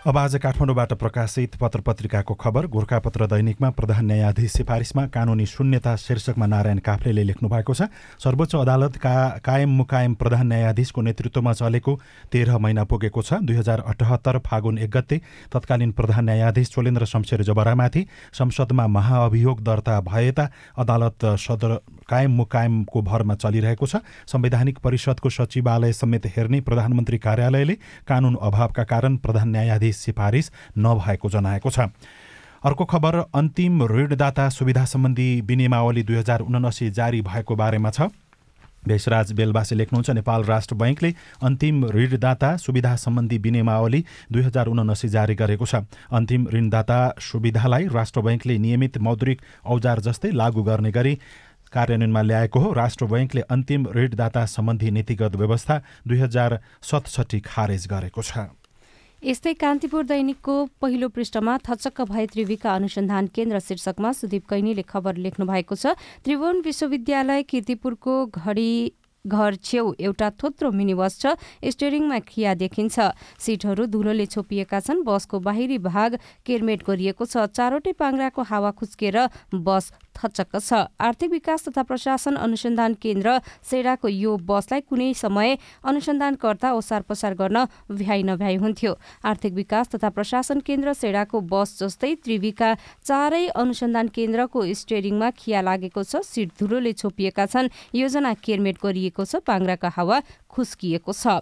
अब 0.07 0.17
आज 0.17 0.35
काठमाडौँबाट 0.39 0.93
प्रकाशित 0.93 1.55
पत्र 1.61 1.79
पत्रिकाको 1.83 2.33
खबर 2.33 2.65
गोर्खापत्र 2.71 3.25
दैनिकमा 3.27 3.69
प्रधान 3.69 4.05
न्यायाधीश 4.05 4.51
सिफारिसमा 4.51 5.05
कानुनी 5.11 5.45
शून्यता 5.45 5.95
शीर्षकमा 5.97 6.45
नारायण 6.47 6.79
काफ्लेले 6.79 7.23
लेख्नु 7.23 7.49
भएको 7.49 7.73
छ। 7.73 7.91
सर्वोच्च 8.23 8.55
अदालतका 8.55 9.13
कायम 9.43 9.69
मुकायम 9.77 10.13
प्रधान 10.15 10.47
न्यायाधीशको 10.47 11.01
नेतृत्वमा 11.01 11.53
चलेको 11.53 11.95
तेह्र 12.31 12.57
महिना 12.57 12.83
पुगेको 12.87 13.21
छ। 13.21 13.33
दुई 13.43 13.55
हजार 13.57 13.83
अठहत्तर 13.85 14.37
फागुन 14.47 14.77
एक 14.77 14.91
गते 14.91 15.19
तत्कालीन 15.51 15.91
प्रधान 15.91 16.25
न्यायाधीश 16.25 16.71
चोलेन्द्र 16.71 17.05
शमशेर 17.05 17.43
जबरामाथि 17.43 18.05
संसदमा 18.39 18.87
महाअभियोग 18.87 19.61
दर्ता 19.61 19.99
भएता 20.07 20.47
अदालत 20.77 21.25
सदर 21.37 21.75
कायम 22.07 22.31
मुकायमको 22.37 23.01
भरमा 23.01 23.35
चलिरहेको 23.35 23.85
छ। 23.85 23.99
संवैधानिक 24.25 24.79
परिषदको 24.79 25.29
सचिवालय 25.31 25.93
समेत 25.93 26.31
हेर्ने 26.37 26.61
प्रधानमन्त्री 26.63 27.17
कार्यालयले 27.19 27.77
कानून 28.07 28.39
अभावका 28.41 28.83
कारण 28.85 29.17
प्रधान 29.19 29.49
न्यायाधीश 29.51 29.95
सिफारिस 29.97 30.51
नभएको 30.77 31.29
जनाएको 31.29 31.69
छ। 31.69 31.89
अर्को 32.65 32.85
खबर 32.85 33.15
अन्तिम 33.33 33.83
ऋणदाता 33.87 34.47
सुविधा 34.49 34.85
सम्बन्धी 34.85 35.29
विनियमावली 35.41 36.03
दुई 36.03 36.15
हजार 36.17 36.39
उनासी 36.41 36.89
जारी 36.91 37.21
भएको 37.21 37.55
बारेमा 37.55 37.91
छ। 37.91 38.09
भेषराज 38.87 39.31
बेलबासे 39.33 39.75
लेख्नुहुन्छ 39.75 40.09
नेपाल 40.09 40.43
राष्ट्र 40.43 40.75
बैङ्कले 40.75 41.09
अन्तिम 41.43 41.85
ऋणदाता 41.91 42.49
सुविधा 42.57 42.95
सम्बन्धी 42.95 43.37
विनियमावली 43.37 44.03
दुई 44.31 44.43
हजार 44.43 44.67
उनासी 44.67 45.07
जारी 45.09 45.35
गरेको 45.35 45.65
छ। 45.65 45.83
अन्तिम 46.09 46.47
ऋणदाता 46.53 46.99
सुविधालाई 47.21 47.87
राष्ट्र 47.91 48.21
बैङ्कले 48.21 48.57
नियमित 48.57 48.97
मौद्रिक 48.97 49.41
औजार 49.65 49.99
जस्तै 50.07 50.31
लागू 50.33 50.63
गर्ने 50.63 50.91
गरी 50.91 51.13
कार्यान्वयनमा 51.73 52.21
ल्याएको 52.21 52.59
हो। 52.59 52.71
राष्ट्र 52.73 53.05
बैङ्कले 53.05 53.41
अन्तिम 53.51 53.87
ऋणदाता 53.95 54.45
सम्बन्धी 54.47 54.91
नीतिगत 54.91 55.35
व्यवस्था 55.35 55.81
दुई 56.07 56.19
हजार 56.19 56.59
सतसठी 56.81 57.39
खारेज 57.43 57.87
गरेको 57.87 58.21
छ। 58.23 58.47
यस्तै 59.17 59.53
कान्तिपुर 59.57 60.03
दैनिकको 60.05 60.55
पहिलो 60.77 61.07
पृष्ठमा 61.09 61.53
थचक्क 61.65 62.01
भए 62.05 62.25
त्रिविका 62.33 62.73
अनुसन्धान 62.73 63.27
केन्द्र 63.33 63.59
शीर्षकमा 63.59 64.11
सुदीप 64.13 64.45
कैनीले 64.45 64.85
खबर 64.85 65.17
लेख्नु 65.17 65.45
भएको 65.47 65.75
छ। 65.75 65.97
त्रिभुवन 66.21 66.61
विश्वविद्यालय 66.61 67.43
किर्तिपुरको 67.49 68.13
घडी 68.37 68.71
घर 69.25 69.55
छेउ 69.59 69.93
एउटा 69.99 70.29
थोत्रो 70.39 70.71
मिनी 70.71 70.93
बस 70.93 71.17
छ। 71.19 71.33
स्टेरिङमा 71.65 72.19
खिया 72.29 72.53
देखिन्छ। 72.53 72.95
सिटहरू 73.41 73.85
धुलोले 73.89 74.25
छोपिएका 74.29 74.79
छन्। 74.79 75.03
बसको 75.03 75.39
बाहिरी 75.41 75.77
भाग 75.81 76.21
केरमेट 76.45 76.85
गरिएको 76.85 77.25
छ। 77.25 77.49
चारवटै 77.51 77.91
पाङ्राको 77.97 78.41
हावा 78.47 78.71
खुस्केर 78.77 79.17
बस 79.51 79.91
थचक्क 80.17 80.57
छ। 80.59 80.73
आर्थिक 80.99 81.31
विकास 81.31 81.67
तथा 81.67 81.81
प्रशासन 81.83 82.35
अनुसन्धान 82.37 82.93
केन्द्र 83.01 83.37
सेडाको 83.63 84.07
यो 84.07 84.37
बसलाई 84.43 84.81
कुनै 84.89 85.13
समय 85.13 85.57
अनुसन्धानकर्ता 85.85 86.73
ओसार 86.73 87.01
पसार 87.09 87.33
गर्न 87.35 87.65
भ्याइ 87.91 88.23
नभ्याइ 88.23 88.55
हुन्थ्यो। 88.57 88.93
आर्थिक 89.23 89.53
विकास 89.53 89.89
तथा 89.95 90.09
प्रशासन 90.09 90.59
केन्द्र 90.65 90.93
सेडाको 90.93 91.41
बस 91.47 91.77
जस्तै 91.79 92.13
त्रिविका 92.23 92.73
चारै 93.05 93.45
अनुसन्धान 93.55 94.07
केन्द्रको 94.09 94.65
स्टेरिङमा 94.73 95.29
खिया 95.37 95.61
लागेको 95.61 96.03
छ 96.03 96.25
सिट 96.25 96.49
धुलोले 96.59 96.93
छोपिएका 96.93 97.45
छन्। 97.45 97.69
योजना 97.93 98.33
केरमेट 98.41 98.77
गरिएको 98.83 99.25
छ 99.25 99.45
पाङ्राका 99.45 99.89
हावा 99.95 100.21
खुस्किएको 100.49 101.13
छ। 101.13 101.41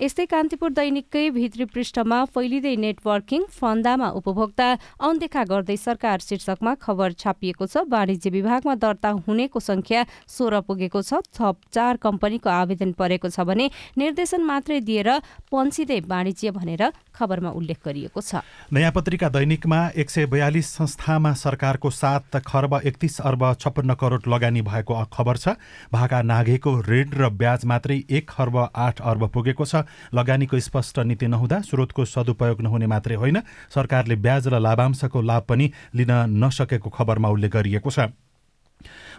यस्तै 0.00 0.26
कान्तिपुर 0.26 0.70
दैनिककै 0.72 1.24
भित्री 1.32 1.64
पृष्ठमा 1.66 2.18
फैलिँदै 2.30 2.74
नेटवर्किङ 2.76 3.42
फन्दामा 3.52 4.08
उपभोक्ता 4.18 4.68
अनदेखा 5.00 5.42
गर्दै 5.44 5.76
सरकार 5.78 6.18
शीर्षकमा 6.20 6.74
खबर 6.80 7.12
छापिएको 7.14 7.66
छ। 7.66 7.84
वाणिज्य 7.88 8.30
विभागमा 8.30 8.74
दर्ता 8.76 9.10
हुनेको 9.22 9.60
संख्या 9.60 10.04
सोह्र 10.28 10.60
पुगेको 10.62 11.02
छ। 11.02 11.22
थप 11.32 11.56
चार 11.72 11.96
कम्पनीको 11.98 12.48
आवेदन 12.50 12.92
परेको 12.94 13.28
छ 13.28 13.44
भने 13.44 13.70
निर्देशन 13.98 14.42
मात्रै 14.42 14.80
दिएर 14.82 15.08
पन्सिँदै 15.50 16.00
वाणिज्य 16.06 16.50
भनेर 16.52 16.82
खबरमा 17.12 17.50
उल्लेख 17.52 17.78
गरिएको 17.84 18.20
छ। 18.20 18.42
नयाँ 18.72 18.92
पत्रिका 18.92 19.28
दैनिकमा 19.30 19.80
एक 19.96 20.10
सय 20.10 20.26
बयालिस 20.26 20.66
संस्थामा 20.72 21.32
सरकारको 21.38 21.90
सात 21.92 22.36
खर्ब 22.42 22.80
एकतिस 22.84 23.20
अर्ब 23.22 23.42
छप्पन्न 23.60 23.94
करोड 23.94 24.22
लगानी 24.28 24.62
भएको 24.62 24.94
खबर 25.12 25.36
छ। 25.36 25.56
भाका 25.92 26.22
नाघेको 26.22 26.70
ऋण 26.82 27.08
र 27.12 27.28
ब्याज 27.32 27.64
मात्रै 27.64 27.98
एक 28.10 28.28
खर्ब 28.28 28.56
आठ 28.74 29.00
अर्ब 29.02 29.28
पुगेको 29.28 29.61
छ। 29.64 29.84
लगानीको 30.14 30.60
स्पष्ट 30.60 30.98
नीति 30.98 31.26
नहुँदा 31.26 31.60
स्रोतको 31.60 32.04
सदुपयोग 32.04 32.60
नहुने 32.62 32.86
मात्रै 32.86 33.14
होइन। 33.14 33.40
सरकारले 33.74 34.16
ब्याज 34.16 34.48
र 34.48 34.58
लाभांशको 34.58 35.22
लाभ 35.22 35.42
पनि 35.48 35.72
लिन 35.94 36.12
नसकेको 36.44 36.90
खबरमा 36.90 37.28
उल्लेख 37.28 37.52
गरिएको 37.52 37.90
छ। 37.90 38.12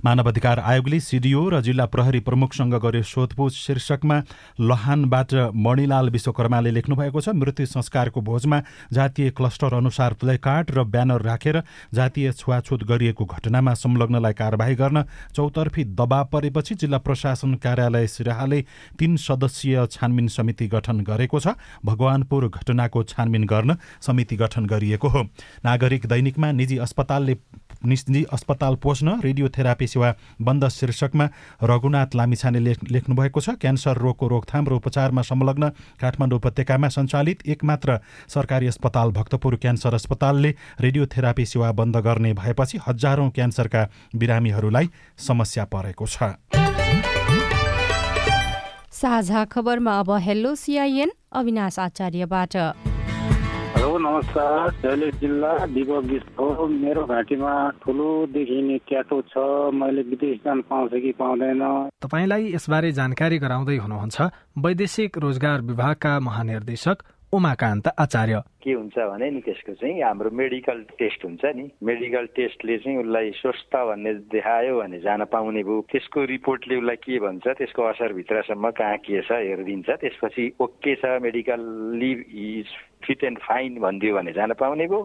मानव 0.06 0.28
अधिकार 0.30 0.60
आयोगले 0.60 1.00
सिडिओ 1.02 1.50
र 1.50 1.62
जिल्ला 1.62 1.86
प्रहरी 1.86 2.20
प्रमुखसँग 2.20 2.76
गर्यो 2.76 3.04
सोधपुछ 3.04 3.54
शीर्षकमा 3.56 4.18
लहानबाट 4.62 5.34
मणिलाल 5.56 6.10
विश्वकर्माले 6.10 6.72
लेख्नु 6.72 6.96
भएको 6.96 7.22
छ 7.22 7.30
मृत्यु 7.36 7.66
संस्कारको 7.66 8.22
भोजमा 8.24 8.62
जातीय 8.94 9.30
क्लस्टर 9.32 9.74
अनुसार 9.74 10.14
प्लेकार्ड 10.22 10.72
र 10.72 10.84
ब्यानर 10.86 11.22
राखेर 11.24 11.62
जातीय 11.94 12.32
छुवाछुत 12.34 12.84
गरिएको 12.84 13.26
घटनामा 13.26 13.74
संलग्नलाई 13.76 14.34
कारवाही 14.34 14.76
गर्न 14.76 15.04
चौतर्फी 15.36 15.84
दबाव 15.94 16.26
परेपछि 16.34 16.76
जिल्ला 16.76 16.98
प्रशासन 17.00 17.54
कार्यालय 17.64 18.08
सिराहाले 18.08 18.62
तीन 19.00 19.18
सदस्यीय 19.20 19.86
छानबिन 19.92 20.28
समिति 20.28 20.68
गठन 20.68 21.00
गरेको 21.04 21.40
छ। 21.40 21.56
भगवानपुर 21.86 22.48
घटनाको 22.50 23.04
छानबिन 23.04 23.44
गर्न 23.46 23.76
समिति 24.02 24.36
गठन 24.36 24.66
गरिएको 24.66 25.08
हो। 25.08 25.24
नागरिक 25.66 26.06
दैनिकमा 26.08 26.52
निजी 26.52 26.78
अस्पतालले 26.78 27.38
निजी 27.86 28.24
अस्पताल 28.34 28.76
पोस्न 28.76 29.20
रेडियो 29.24 29.48
रेडियोथेरापी 29.54 29.88
सेवा 29.88 30.14
बन्द 30.42 30.68
शीर्षकमा 30.70 31.26
रघुनाथ 31.64 32.16
लामिछाने 32.16 32.60
लेख्नु 32.90 33.16
भएको 33.16 33.40
छ। 33.40 33.50
क्यान्सर 33.62 33.98
रोगको 33.98 34.28
रोकथाम 34.28 34.66
र 34.68 34.74
उपचारमा 34.74 35.22
संलग्न 35.22 35.70
काठमाडौँ 36.02 36.38
उपत्यकामा 36.38 36.88
सञ्चालित 36.90 37.46
एकमात्र 37.48 38.00
सरकारी 38.28 38.68
अस्पताल 38.68 39.12
भक्तपुर 39.12 39.56
क्यान्सर 39.56 39.94
अस्पतालले 39.94 40.52
रेडियोथेरापी 40.82 41.46
सेवा 41.46 41.72
बन्द 41.72 41.96
गर्ने 41.98 42.34
भएपछि 42.34 42.80
हजारौं 42.88 43.30
क्यान्सरका 43.30 43.82
बिरामीहरूलाई 44.16 44.90
समस्या 45.18 45.66
परेको 45.66 46.06
छ। 46.08 46.34
साझा 48.94 49.44
खबरमा 49.46 50.00
अब 50.00 50.10
हेलो 50.18 50.56
सिआइएन 50.56 51.12
अविनाश 51.34 51.80
आचार्यबाट। 51.80 52.93
हेलो 53.74 53.98
नमस्कार। 53.98 54.70
जहिले 54.82 55.10
जिल्ला 55.12 55.54
दिपक 55.66 56.40
हो 56.40 56.66
मेरो 56.68 57.04
घाँटीमा 57.06 57.54
ठुलो 57.82 58.10
देखिने 58.30 58.78
ट्याटो 58.88 59.20
छ। 59.22 59.74
मैले 59.74 60.02
विदेश 60.10 60.38
जान 60.46 60.62
पाउँछ 60.70 60.92
कि 60.94 61.12
पाउँदैन। 61.20 61.64
तपाईँलाई 62.04 62.54
यसबारे 62.54 62.92
जानकारी 62.92 63.38
गराउँदै 63.40 63.78
हुनुहुन्छ 63.78 64.22
वैदेशिक 64.66 65.18
रोजगार 65.18 65.62
विभागका 65.62 66.20
महानिर्देशक 66.20 66.98
उमाकान्त 67.34 67.88
आचार्य। 68.00 68.42
के 68.64 68.72
हुन्छ 68.74 68.98
भने 68.98 69.30
नि 69.32 69.42
त्यसको 69.42 69.74
चाहिँ 69.82 70.02
हाम्रो 70.02 70.30
मेडिकल 70.32 70.78
टेस्ट 71.00 71.26
हुन्छ 71.26 71.44
नि। 71.56 71.66
मेडिकल 71.84 72.26
टेस्टले 72.36 72.78
चाहिँ 72.78 72.98
उसलाई 72.98 73.32
स्वस्थ 73.42 73.76
भन्ने 73.76 74.14
देखायो 74.32 74.80
भने 74.80 75.00
जान 75.02 75.24
पाउने 75.34 75.64
भयो 75.64 75.82
त्यसको 75.92 76.24
रिपोर्टले 76.34 76.76
उसलाई 76.78 76.96
के 77.04 77.20
भन्छ 77.20 77.48
त्यसको 77.48 77.82
असरभित्रसम्म 77.84 78.70
कहाँ 78.78 78.98
के 79.04 79.22
छ 79.22 79.32
हेरिदिन्छ। 79.32 79.90
त्यसपछि 79.90 80.46
ओके 80.62 80.96
छ 80.96 81.20
medical 81.22 81.62
leave 82.00 82.24
is 82.30 82.68
fit 83.04 83.24
and 83.24 83.40
fine 83.50 83.80
भनिदियो 83.82 84.16
भने 84.16 84.32
जान 84.34 84.54
पाउने 84.60 84.88
भयो 84.88 85.04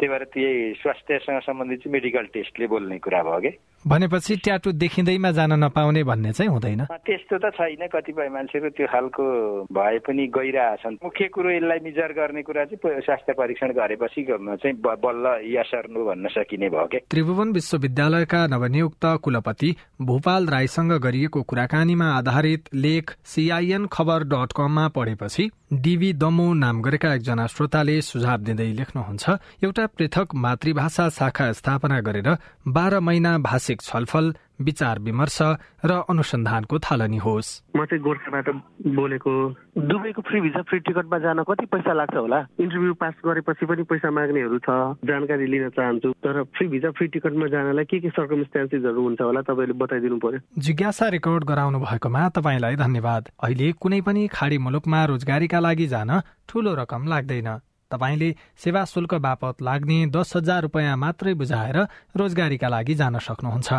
त्यही 0.00 0.08
भएर 0.12 0.24
त्यही 0.32 0.72
स्वास्थ्यसँग 0.80 1.40
सम्बन्धित 1.44 1.78
चाहिँ 1.80 1.92
मेडिकल 1.92 2.26
टेस्टले 2.32 2.66
बोल्ने 2.72 2.98
कुरा 3.04 3.22
भयो 3.22 3.40
कि? 3.40 3.50
भनेपछि 3.86 4.36
ट्याटु 4.36 4.72
देखिँदैमा 4.72 5.30
जान 5.32 5.52
नपाउने 5.64 6.02
भन्ने 6.04 6.32
चाहिँ 6.32 6.50
हुँदैन। 6.52 6.84
त्यस्तो 6.84 7.38
त 7.40 7.50
छैन 7.56 7.86
कतिपय 7.88 8.28
मान्छेहरू 8.28 8.68
त्यो 8.76 8.86
खालको 8.92 9.24
भए 9.72 9.98
पनि 10.04 10.26
गइरहेछन्। 10.36 11.00
मुख्य 11.04 11.28
कुरो 11.32 11.50
यसलाई 11.50 11.78
मिजर 11.84 12.12
गर्ने 12.12 12.42
कुरा 12.42 12.64
चाहिँ 12.64 13.00
स्वास्थ्य 13.00 13.32
परीक्षण 13.32 13.72
गरेपछि 13.72 14.26
चाहिँ 14.28 14.76
बल्ल 14.84 15.24
यसर्नु 15.56 16.04
भन्न 16.04 16.28
सकिने 16.28 16.68
भयो 16.68 16.86
के? 16.92 16.98
त्रिभुवन 17.08 17.52
विश्वविद्यालयका 17.52 18.46
नवनियुक्त 18.46 19.06
कुलपति 19.24 19.74
भूपाल 20.02 20.46
राईसँग 20.46 20.92
गरिएको 21.00 21.42
कुराकानीमा 21.42 22.08
आधारित 22.18 22.68
लेख 22.74 23.16
सिआइएन 23.24 23.86
खबर 23.86 24.24
डट 24.28 24.52
कममा 24.56 24.88
पढेपछि 24.88 25.50
डिभी 25.72 26.12
दमो 26.12 26.52
नाम 26.54 26.82
गरेका 26.82 27.14
एकजना 27.14 27.46
श्रोताले 27.46 28.00
सुझाव 28.02 28.38
दिँदै 28.42 28.66
लेख्नुहुन्छ 28.74 29.30
एउटा 29.64 29.86
पृथक 29.86 30.34
मातृभाषा 30.34 31.08
शाखा 31.08 31.50
स्थापना 31.52 32.00
गरेर 32.00 32.36
बाह्र 32.68 33.00
महिना 33.00 33.38
भाषा 33.38 33.68
मानसिक 33.70 33.82
छलफल 33.82 34.34
विचार 34.60 34.98
विमर्श 34.98 35.38
र 35.86 35.90
अनुसन्धानको 36.10 36.78
थालनी 36.78 37.16
होस्। 37.16 37.62
म 37.76 37.84
चाहिँ 37.86 38.02
गोर्खाबाट 38.02 38.48
बोलेको 38.92 39.32
दुबईको 39.78 40.20
फ्री 40.26 40.40
भिजा 40.40 40.62
फ्री 40.66 40.78
टिकटमा 40.84 41.18
जान 41.18 41.42
कति 41.46 41.66
पैसा 41.70 41.92
लाग्छ 41.94 42.16
होला? 42.16 42.38
इन्टरभ्यू 42.60 42.94
पास 42.98 43.14
गरेपछि 43.24 43.66
पनि 43.66 43.82
पैसा 43.86 44.10
माग्नेहरू 44.10 44.58
छ 44.58 44.68
जानकारी 45.06 45.46
लिन 45.46 45.68
चाहन्छु 45.70 46.10
तर 46.18 46.42
फ्री 46.50 46.66
भिजा 46.68 46.90
फ्री 46.90 47.06
टिकटमा 47.14 47.46
जानलाई 47.46 47.84
के 47.86 48.00
के 48.00 48.10
सर्कमस्टान्सेसहरू 48.10 49.00
हुन्छ 49.00 49.20
होला 49.22 49.40
तपाईँले 49.46 49.74
बताइदिनु 49.78 50.18
पर्यो? 50.18 50.40
जिज्ञासा 50.58 51.08
रेकर्ड 51.08 51.44
गराउनु 51.46 51.78
भएकोमा 51.80 52.28
तपाईँलाई 52.36 52.76
धन्यवाद। 52.76 53.22
अहिले 53.40 53.72
कुनै 53.80 54.00
पनि 54.02 54.26
खाडी 54.28 54.58
मुलुकमा 54.58 55.04
रोजगारीका 55.14 55.58
लागि 55.60 55.86
जान 55.86 56.10
ठूलो 56.48 56.74
रकम 56.74 57.06
लाग्दैन। 57.08 57.48
तपाईँले 57.90 58.34
सेवा 58.64 58.84
शुल्क 58.84 59.14
बापत 59.20 59.62
लाग्ने 59.62 60.06
दस 60.08 60.36
हजार 60.36 60.62
रुपियाँ 60.62 60.96
मात्रै 60.96 61.34
बुझाएर 61.34 61.78
रोजगारीका 62.16 62.68
लागि 62.68 62.94
जान 62.94 63.18
सक्नुहुन्छ। 63.18 63.72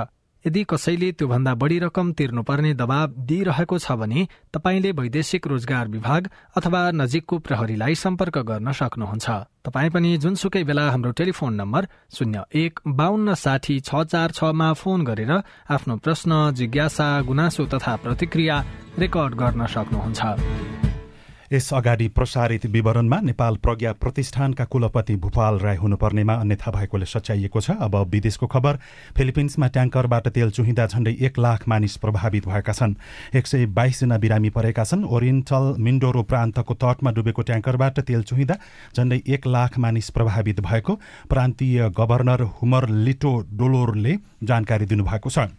यदि 0.45 0.63
कसैले 0.63 1.11
त्योभन्दा 1.11 1.53
बढी 1.53 1.77
रकम 1.79 2.11
तिर्नुपर्ने 2.17 2.73
दबाव 2.73 3.07
दिइरहेको 3.29 3.77
छ 3.77 3.91
भने 3.93 4.25
तपाईँले 4.49 4.91
वैदेशिक 4.91 5.47
रोजगार 5.47 5.87
विभाग 5.87 6.29
अथवा 6.57 6.81
नजिकको 6.97 7.37
प्रहरीलाई 7.45 7.95
सम्पर्क 7.95 8.37
गर्न 8.49 8.71
सक्नुहुन्छ। 8.73 9.29
तपाईँ 9.61 9.93
पनि 9.93 10.17
जुनसुकै 10.17 10.63
बेला 10.65 10.89
हाम्रो 10.89 11.11
टेलिफोन 11.13 11.53
नम्बर 11.61 11.87
शून्य 12.17 12.43
एक 12.57 12.79
बान्न 12.89 13.33
साठी 13.37 13.79
छ 13.85 14.01
चार 14.09 14.31
छमा 14.33 14.73
फोन 14.73 15.05
गरेर 15.05 15.31
आफ्नो 15.69 15.97
प्रश्न 16.01 16.33
जिज्ञासा 16.57 17.09
गुनासो 17.21 17.65
तथा 17.69 17.95
प्रतिक्रिया 18.01 18.63
रेकर्ड 18.97 19.33
गर्न 19.37 19.65
सक्नुहुन्छ। 19.69 20.80
यस 21.51 21.73
अगाडि 21.73 22.07
प्रसारित 22.07 22.65
विवरणमा 22.65 23.19
नेपाल 23.21 23.55
प्रज्ञा 23.55 23.91
प्रतिष्ठानका 23.93 24.65
कुलपति 24.65 25.15
भूपाल 25.15 25.57
राई 25.59 25.75
हुनुपर्नेमा 25.75 26.33
अन्यथा 26.33 26.71
भएकोले 26.71 27.05
सच्याइएको 27.05 27.61
छ। 27.61 27.71
अब 27.77 27.95
विदेशको 28.07 28.47
खबर 28.47 28.79
फिलिपिन्समा 29.17 29.67
ट्याङ्करबाट 29.67 30.27
तेल 30.29 30.51
चुहिँदा 30.51 30.85
झण्डै 30.87 31.13
एक 31.19 31.39
लाख 31.39 31.67
मानिस 31.67 31.97
प्रभावित 31.97 32.47
भएका 32.47 32.73
छन्। 32.73 32.95
एक 33.35 33.47
सय 33.47 33.65
बाइसजना 33.67 34.17
बिरामी 34.17 34.49
परेका 34.49 34.83
छन्। 34.83 35.03
ओरिएन्टल 35.05 35.75
मिन्डोरो 35.77 36.23
प्रान्तको 36.23 36.73
तटमा 36.73 37.11
डुबेको 37.11 37.41
ट्याङ्करबाट 37.41 37.99
तेल 37.99 38.23
चुहिँदा 38.23 38.55
झण्डै 38.95 39.21
एक 39.27 39.47
लाख 39.47 39.77
मानिस 39.77 40.09
प्रभावित 40.09 40.59
भएको 40.61 40.99
प्रान्तीय 41.29 41.89
गभर्नर 41.99 42.41
हुमर 42.61 42.89
लिटो 43.03 43.33
डोलोरले 43.51 44.17
जानकारी 44.43 44.85
दिनुभएको 44.85 45.29
छ। 45.29 45.51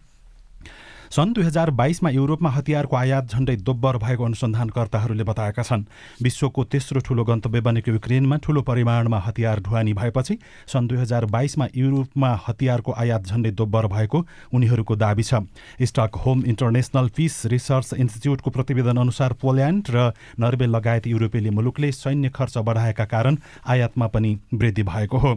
सन् 1.13 1.33
दुई 1.33 1.43
हजार 1.43 1.69
बाइसमा 1.69 2.09
युरोपमा 2.09 2.49
हतियारको 2.49 2.95
आयात 2.97 3.25
झण्डै 3.29 3.55
दोब्बर 3.61 3.97
भएको 4.01 4.23
अनुसन्धानकर्ताहरूले 4.25 5.23
बताएका 5.23 5.63
छन्। 5.63 5.83
विश्वको 6.17 6.63
तेस्रो 6.65 6.99
ठूलो 7.05 7.23
गन्तव्य 7.23 7.61
बनेको 7.61 7.91
युक्रेनमा 7.91 8.37
ठूलो 8.41 8.61
परिमाणमा 8.65 9.19
हतियार 9.21 9.59
ढुवानी 9.61 9.93
भएपछि 9.93 10.37
सन् 10.73 10.87
दुई 10.87 10.97
हजार 10.97 11.25
बाइसमा 11.29 11.67
युरोपमा 11.75 12.29
हतियारको 12.47 12.91
आयात 12.97 13.25
झण्डै 13.29 13.51
दोब्बर 13.51 13.87
भएको 13.93 14.25
उनीहरूको 14.53 14.95
दावी 14.95 15.23
छ। 15.23 15.45
Stock 15.83 16.17
home 16.25 16.43
international 16.49 17.09
piece 17.13 17.45
research 17.53 17.93
इन्स्टिच्युटको 17.95 18.49
प्रतिवेदन 18.49 18.97
अनुसार 18.97 19.33
पोल्यान्ड 19.37 19.93
र 19.93 20.09
नर्वे 20.39 20.65
लगायत 20.67 21.07
युरोपेली 21.07 21.49
मुलुकले 21.51 21.91
सैन्य 21.93 22.29
खर्च 22.33 22.57
बढाएका 22.65 23.05
कारण 23.05 23.37
आयातमा 23.67 24.07
पनि 24.07 24.33
वृद्धि 24.49 24.83
भएको 24.89 25.17
हो। 25.17 25.33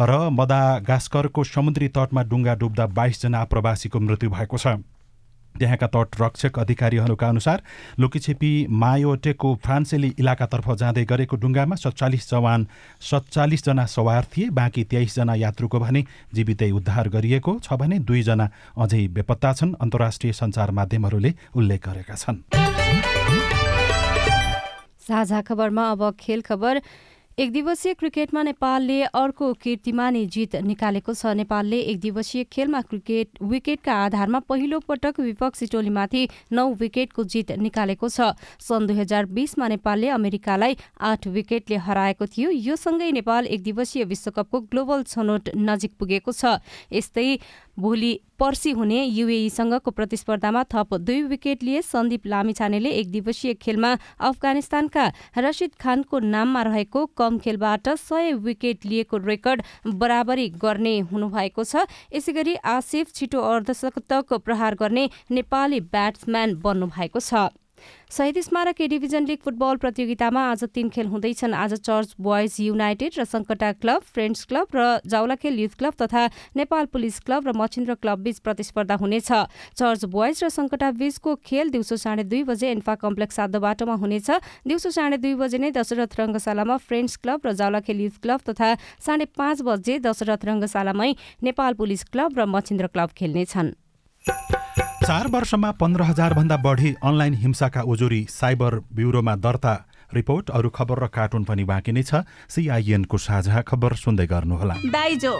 र 0.00 0.18
मदागास्करको 0.32 1.44
समुद्री 1.46 1.88
तटमा 1.94 2.22
डुङ्गा 2.26 2.54
डुब्दा 2.58 2.86
बाइसजना 2.98 3.38
आप्रवासीको 3.38 4.00
मृत्यु 4.00 4.30
भएको 4.30 4.58
छ। 4.58 4.74
त्यहाँका 5.58 5.86
तटरक्षक 5.86 6.58
अधिकारीहरूका 6.58 7.28
अनुसार 7.28 7.62
लुकिछेपी 7.98 8.52
मायोटेको 8.70 9.54
फ्रान्सेली 9.64 10.14
इलाकातर्फ 10.18 10.70
जाँदै 10.74 11.04
गरेको 11.04 11.36
डुङ्गामा 11.36 11.76
सत्तालिस 11.76 12.30
जवान 12.30 12.66
सत्तालिसजना 13.00 13.86
सवार 13.86 14.24
थिए 14.32 14.50
बाँकी 14.50 14.84
तेइसजना 14.84 15.34
यात्रुको 15.34 15.78
भने 15.80 16.04
जीवितै 16.34 16.70
उद्धार 16.70 17.08
गरिएको 17.08 17.58
छ 17.62 17.78
भने 17.78 17.98
दुईजना 18.02 18.46
अझै 18.78 19.06
बेपत्ता 19.14 19.52
छन् 19.52 19.74
अन्तर्राष्ट्रिय 19.80 20.32
सञ्चार 20.32 20.70
माध्यमहरूले 20.70 21.34
उल्लेख 21.56 21.88
गरेका 21.88 22.14
छन्। 22.14 22.42
साझा 25.04 25.40
खबरमा 25.42 25.84
अब 25.90 26.02
खेल 26.20 26.40
खबर। 26.40 26.80
एक 27.38 27.50
दिवसीय 27.52 27.94
क्रिकेटमा 27.94 28.42
नेपालले 28.42 29.00
अर्को 29.10 29.52
कीर्तिमानी 29.58 30.24
जित 30.26 30.54
निकालेको 30.56 31.14
छ। 31.14 31.34
नेपालले 31.34 31.80
एक 31.82 31.98
दिवसीय 32.00 32.44
खेलमा 32.46 32.80
क्रिकेट 32.80 33.42
विकेटका 33.42 33.94
आधारमा 34.04 34.38
पहिलो 34.46 34.78
पटक 34.78 35.18
विपक्षी 35.20 35.66
टोलीमाथि 35.66 36.28
नौ 36.54 36.68
विकेटको 36.78 37.24
जित 37.26 37.50
निकालेको 37.58 38.08
छ। 38.08 38.38
सन् 38.38 38.86
दुई 38.86 38.96
हजार 38.96 39.26
बीसमा 39.26 39.68
नेपालले 39.68 40.08
अमेरिकालाई 40.14 40.76
आठ 41.02 41.26
विकेटले 41.26 41.76
हराएको 41.82 42.26
थियो। 42.30 42.50
यो 42.50 42.76
सँगै 42.78 43.10
नेपाल 43.10 43.46
एक 43.50 43.62
दिवसीय 43.62 44.04
विश्वकपको 44.06 44.60
ग्लोबल 44.70 45.02
छनौट 45.02 45.50
नजिक 45.58 45.98
पुगेको 45.98 46.30
छ। 46.30 46.62
यस्तै 46.94 47.26
भोलि 47.78 48.18
पर्सि 48.38 48.70
हुने 48.70 49.02
युएईसँगको 49.04 49.90
प्रतिस्पर्धामा 49.90 50.62
थप 50.64 50.94
दुई 50.96 51.22
विकेट 51.24 51.62
लिए 51.62 51.82
सन्दीप 51.82 52.26
लामिछानेले 52.26 52.90
एक 52.90 53.10
दिवसीय 53.10 53.54
खेलमा 53.54 53.92
अफगानिस्तानका 54.20 55.06
रसिद 55.38 55.74
खानको 55.80 56.18
नाममा 56.18 56.62
रहेको 56.62 57.04
कम 57.16 57.38
खेलबाट 57.38 57.88
सय 57.98 58.32
विकेट 58.44 58.86
लिएको 58.86 59.16
रेकर्ड 59.16 59.62
बराबरी 59.86 60.48
गर्ने 60.58 60.98
हुनुभएको 61.12 61.64
छ। 61.64 61.86
यसै 62.14 62.32
गरी 62.32 62.54
आसिफ 62.68 63.12
छिटो 63.14 63.40
अर्धशतक 63.50 64.32
प्रहार 64.34 64.74
गर्ने 64.74 65.08
नेपाली 65.30 65.80
ब्याट्सम्यान 65.90 66.54
बन्नु 66.62 66.86
भएको 66.86 67.20
छ। 67.20 67.48
शहीद 68.10 68.40
स्मारक 68.40 68.80
ए 68.80 68.86
डिभिजन 68.88 69.26
लिग 69.26 69.38
फुटबल 69.44 69.76
प्रतियोगितामा 69.76 70.40
आज 70.50 70.64
तीन 70.74 70.88
खेल 70.88 71.06
हुँदैछन्। 71.06 71.54
आज 71.54 71.74
चर्च 71.80 72.14
बोइज 72.20 72.56
युनाइटेड 72.60 73.12
र 73.18 73.24
सङ्कटा 73.24 73.72
क्लब 73.82 74.02
फ्रेन्ड्स 74.14 74.44
क्लब 74.44 74.66
र 74.74 75.00
जाउलाखेल 75.06 75.58
युथ 75.60 75.74
क्लब 75.78 75.94
तथा 76.02 76.22
नेपाल 76.56 76.86
पुलिस 76.94 77.18
क्लब 77.20 77.48
र 77.48 77.52
मछिन्द्र 77.56 77.94
क्लब 77.98 78.18
बीच 78.22 78.38
प्रतिस्पर्धा 78.40 78.94
हुनेछ। 78.96 79.30
चर्च 79.74 80.04
बोइज 80.06 80.44
र 80.44 80.48
सङ्कटा 80.48 80.90
बीचको 81.00 81.34
खेल 81.42 81.70
दिउँसो 81.70 81.96
साढे 81.96 82.24
दुई 82.24 82.42
बजे 82.44 82.70
एन्फा 82.70 82.94
कम्प्लेक्स 83.02 83.36
सात 83.36 83.56
बाटोमा 83.58 83.94
हुनेछ। 83.98 84.30
दिउँसो 84.64 84.90
साढे 84.90 85.16
दुई 85.18 85.34
बजे 85.34 85.58
नै 85.58 85.70
दशरथ 85.74 86.20
रङ्गशालामा 86.20 86.76
फ्रेन्ड्स 86.78 87.16
क्लब 87.18 87.40
र 87.46 87.52
जाउलाखेल 87.54 88.00
युथ 88.00 88.16
क्लब 88.22 88.40
तथा 88.48 88.74
साढे 89.02 89.24
पाँच 89.34 89.62
बजे 89.62 89.98
दशरथ 90.00 90.44
रङ्गशालामै 90.44 91.10
नेपाल 91.42 91.72
पुलिस 91.74 92.04
क्लब 92.12 92.38
र 92.38 92.46
मछिन्द्र 92.46 92.86
क्लब 92.94 93.10
खेल्नेछन्। 93.18 93.74
चार 95.04 95.26
वर्षमा 95.28 95.70
पन्ध्र 95.80 96.02
हजारभन्दा 96.02 96.56
बढी 96.64 96.90
अनलाइन 97.04 97.34
हिंसाका 97.34 97.80
उजुरी 97.92 98.20
साइबर 98.30 98.74
ब्युरोमा 98.96 99.34
दर्ता 99.36 99.72
रिपोर्ट 100.14 100.50
अरू 100.50 100.68
खबर 100.70 100.98
र 100.98 101.06
कार्टुन 101.12 101.44
पनि 101.44 101.64
बाँकी 101.64 101.92
नै 101.92 102.02
छ। 102.02 102.24
सिआइएनको 102.48 103.18
साझा 103.18 103.60
खबर 103.68 103.94
सुन्दै 104.00 104.26
गर्नुहोला। 104.26 104.74
दाइजो। 104.88 105.32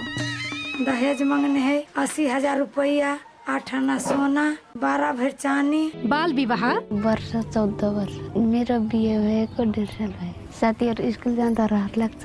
दहेज 0.85 1.23
मांगने 1.23 1.61
है 1.61 1.77
अस्सी 1.97 2.27
हजार 2.29 2.59
रुपया 2.59 3.17
आठ 3.49 3.75
आना 3.75 3.97
सोना 4.05 4.45
बारह 4.77 5.13
भर 5.17 5.31
चानी 5.41 5.83
बाल 6.13 6.33
विवाह? 6.35 6.65
वर्ष 7.01 7.31
चौध 7.49 7.85
वर्ष। 7.97 8.15
मेरो 8.37 8.79
बिहे 8.93 9.17
भएको 9.19 9.65
डेढ 9.73 9.89
साल 9.97 10.13
भयो। 10.21 10.35
साथीहरू 10.61 11.11
स्कुल 11.11 11.37
जाँदा 11.37 11.65
रहर 11.73 11.93
लाग्छ। 11.97 12.25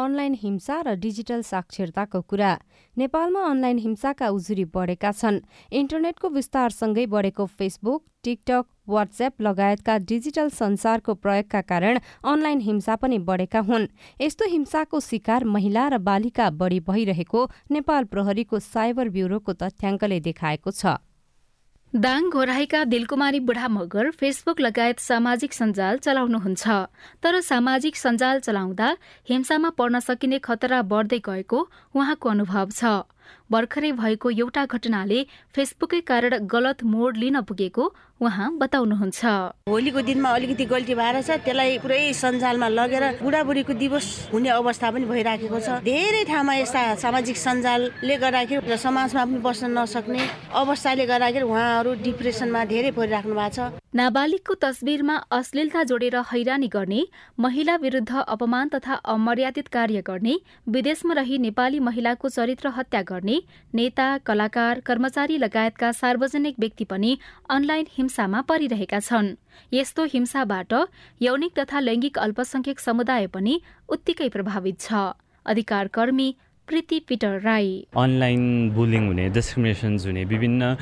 अनलाइन 0.00 0.34
हिंसा 0.34 0.76
र 0.80 0.94
डिजिटल 0.96 1.42
साक्षरताको 1.42 2.20
कुरा। 2.22 2.52
नेपालमा 2.96 3.40
अनलाइन 3.44 3.78
हिंसाका 3.78 4.28
उजुरी 4.28 4.64
बढेका 4.74 5.10
छन्। 5.12 5.40
इन्टरनेटको 5.72 6.28
विस्तारसँगै 6.28 7.06
बढेको 7.06 7.46
फेसबुक 7.46 8.04
टिकटक 8.24 8.64
वाट्सएप 8.88 9.40
लगायतका 9.40 9.96
डिजिटल 10.08 10.48
संसारको 10.50 11.14
प्रयोगका 11.14 11.60
कारण 11.62 12.00
अनलाइन 12.24 12.60
हिंसा 12.60 12.96
पनि 12.96 13.18
बढेका 13.28 13.60
हुन्। 13.60 13.86
यस्तो 14.20 14.48
हिंसाको 14.48 15.00
शिकार 15.00 15.44
महिला 15.44 15.88
र 15.88 15.98
बालिका 16.00 16.50
बढी 16.56 16.80
भइरहेको 16.88 17.40
नेपाल 17.70 18.04
प्रहरीको 18.04 18.58
साइबर 18.58 19.08
ब्युरोको 19.10 19.52
तथ्याङ्कले 19.52 20.20
देखाएको 20.20 20.70
छ। 20.70 20.96
दाङ 21.92 22.28
घोराईका 22.30 22.82
दिलकुमारी 22.84 23.38
बुढा 23.40 23.68
मगर 23.68 24.10
फेसबुक 24.10 24.60
लगायत 24.60 24.98
सामाजिक 25.00 25.52
सञ्जाल 25.52 25.96
चलाउनुहुन्छ। 25.98 26.62
तर 27.22 27.40
सामाजिक 27.42 27.96
सञ्जाल 27.96 28.40
चलाउँदा 28.40 28.90
हिंसामा 29.28 29.70
पर्न 29.74 29.98
सकिने 29.98 30.38
खतरा 30.38 30.82
बढ्दै 30.86 31.18
गएको 31.18 31.58
उहाँको 31.94 32.28
अनुभव 32.30 32.70
छ। 32.70 32.84
भर्खरै 33.50 33.90
भएको 33.92 34.30
एउटा 34.32 34.64
घटनाले 34.66 35.24
फेसबुकै 35.54 36.00
कारण 36.06 36.46
गलत 36.46 36.84
मोड 36.86 37.16
लिन 37.16 37.40
पुगेको 37.42 37.84
उहाँ 38.20 38.48
बताउनुहुन्छ। 38.58 39.24
होलीको 39.68 40.00
दिनमा 40.06 40.28
अलिकति 40.38 40.64
गल्ती 40.72 40.94
भएर 40.94 41.16
छ 41.20 41.36
त्यसलाई 41.44 41.78
पुरै 41.82 42.00
सञ्जालमा 42.14 42.68
लगेर 42.68 43.04
बुढाबुढीको 43.22 43.72
दिवस 43.82 44.06
हुने 44.32 44.48
अवस्था 44.54 44.90
पनि 44.90 45.04
भइराखेको 45.10 45.58
छ। 45.58 45.68
धेरै 45.82 46.24
ठाउँमा 46.30 46.54
यस्ता 46.54 46.82
सामाजिक 47.02 47.36
सञ्जालले 47.36 48.16
गर्दाखेरि 48.22 48.76
समाजमा 48.76 49.24
पनि 49.24 49.40
बस्न 49.40 49.72
नसक्ने 49.78 50.20
अवस्थाले 50.54 51.06
गर्दाखेरि 51.06 51.44
उहाँहरू 51.48 51.94
डिप्रेसनमा 52.04 52.64
धेरै 52.70 52.90
परिराख्नु 52.92 53.34
भएको 53.34 53.50
छ। 53.56 53.80
नाबालिगको 53.90 54.54
तस्बिरमा 54.62 55.16
अश्लीलता 55.32 55.82
जोडेर 55.90 56.16
हैरानी 56.30 56.68
गर्ने 56.68 57.00
महिला 57.40 57.74
विरुद्ध 57.82 58.12
अपमान 58.28 58.68
तथा 58.76 58.94
अमर्यादित 59.16 59.68
कार्य 59.72 60.02
गर्ने 60.06 60.36
विदेशमा 60.68 61.14
रही 61.14 61.38
नेपाली 61.48 61.80
महिलाको 61.88 62.28
चरित्र 62.28 62.68
हत्या 62.76 63.02
गर्ने 63.08 63.39
नेता 63.74 64.18
कलाकार 64.18 64.80
कर्मचारी 64.80 65.38
लगायतका 65.38 65.92
सार्वजनिक 65.92 66.54
व्यक्ति 66.58 66.84
पनि 66.84 67.18
अनलाइन 67.50 67.86
हिंसामा 67.90 68.40
परिरहेका 68.40 69.00
छन्। 69.00 69.34
यस्तो 69.72 70.04
हिंसाबाट 70.04 70.72
यौनिक 71.22 71.58
तथा 71.58 71.80
लैङ्गिक 71.80 72.18
अल्पसंख्यक 72.18 72.80
समुदाय 72.80 73.26
पनि 73.26 73.60
उत्तिकै 73.88 74.28
प्रभावित 74.28 74.80
छ। 74.80 74.92
अधिकार 75.46 75.88
Preeti 76.70 76.98
Peter 77.08 77.40
Rai. 77.42 77.70
Online 77.98 78.42
bullying 78.74 79.06
हुने 79.06 79.28
डिस्क्रिमिनेसन्स 79.34 80.06
हुने 80.06 80.24
विभिन्न 80.32 80.76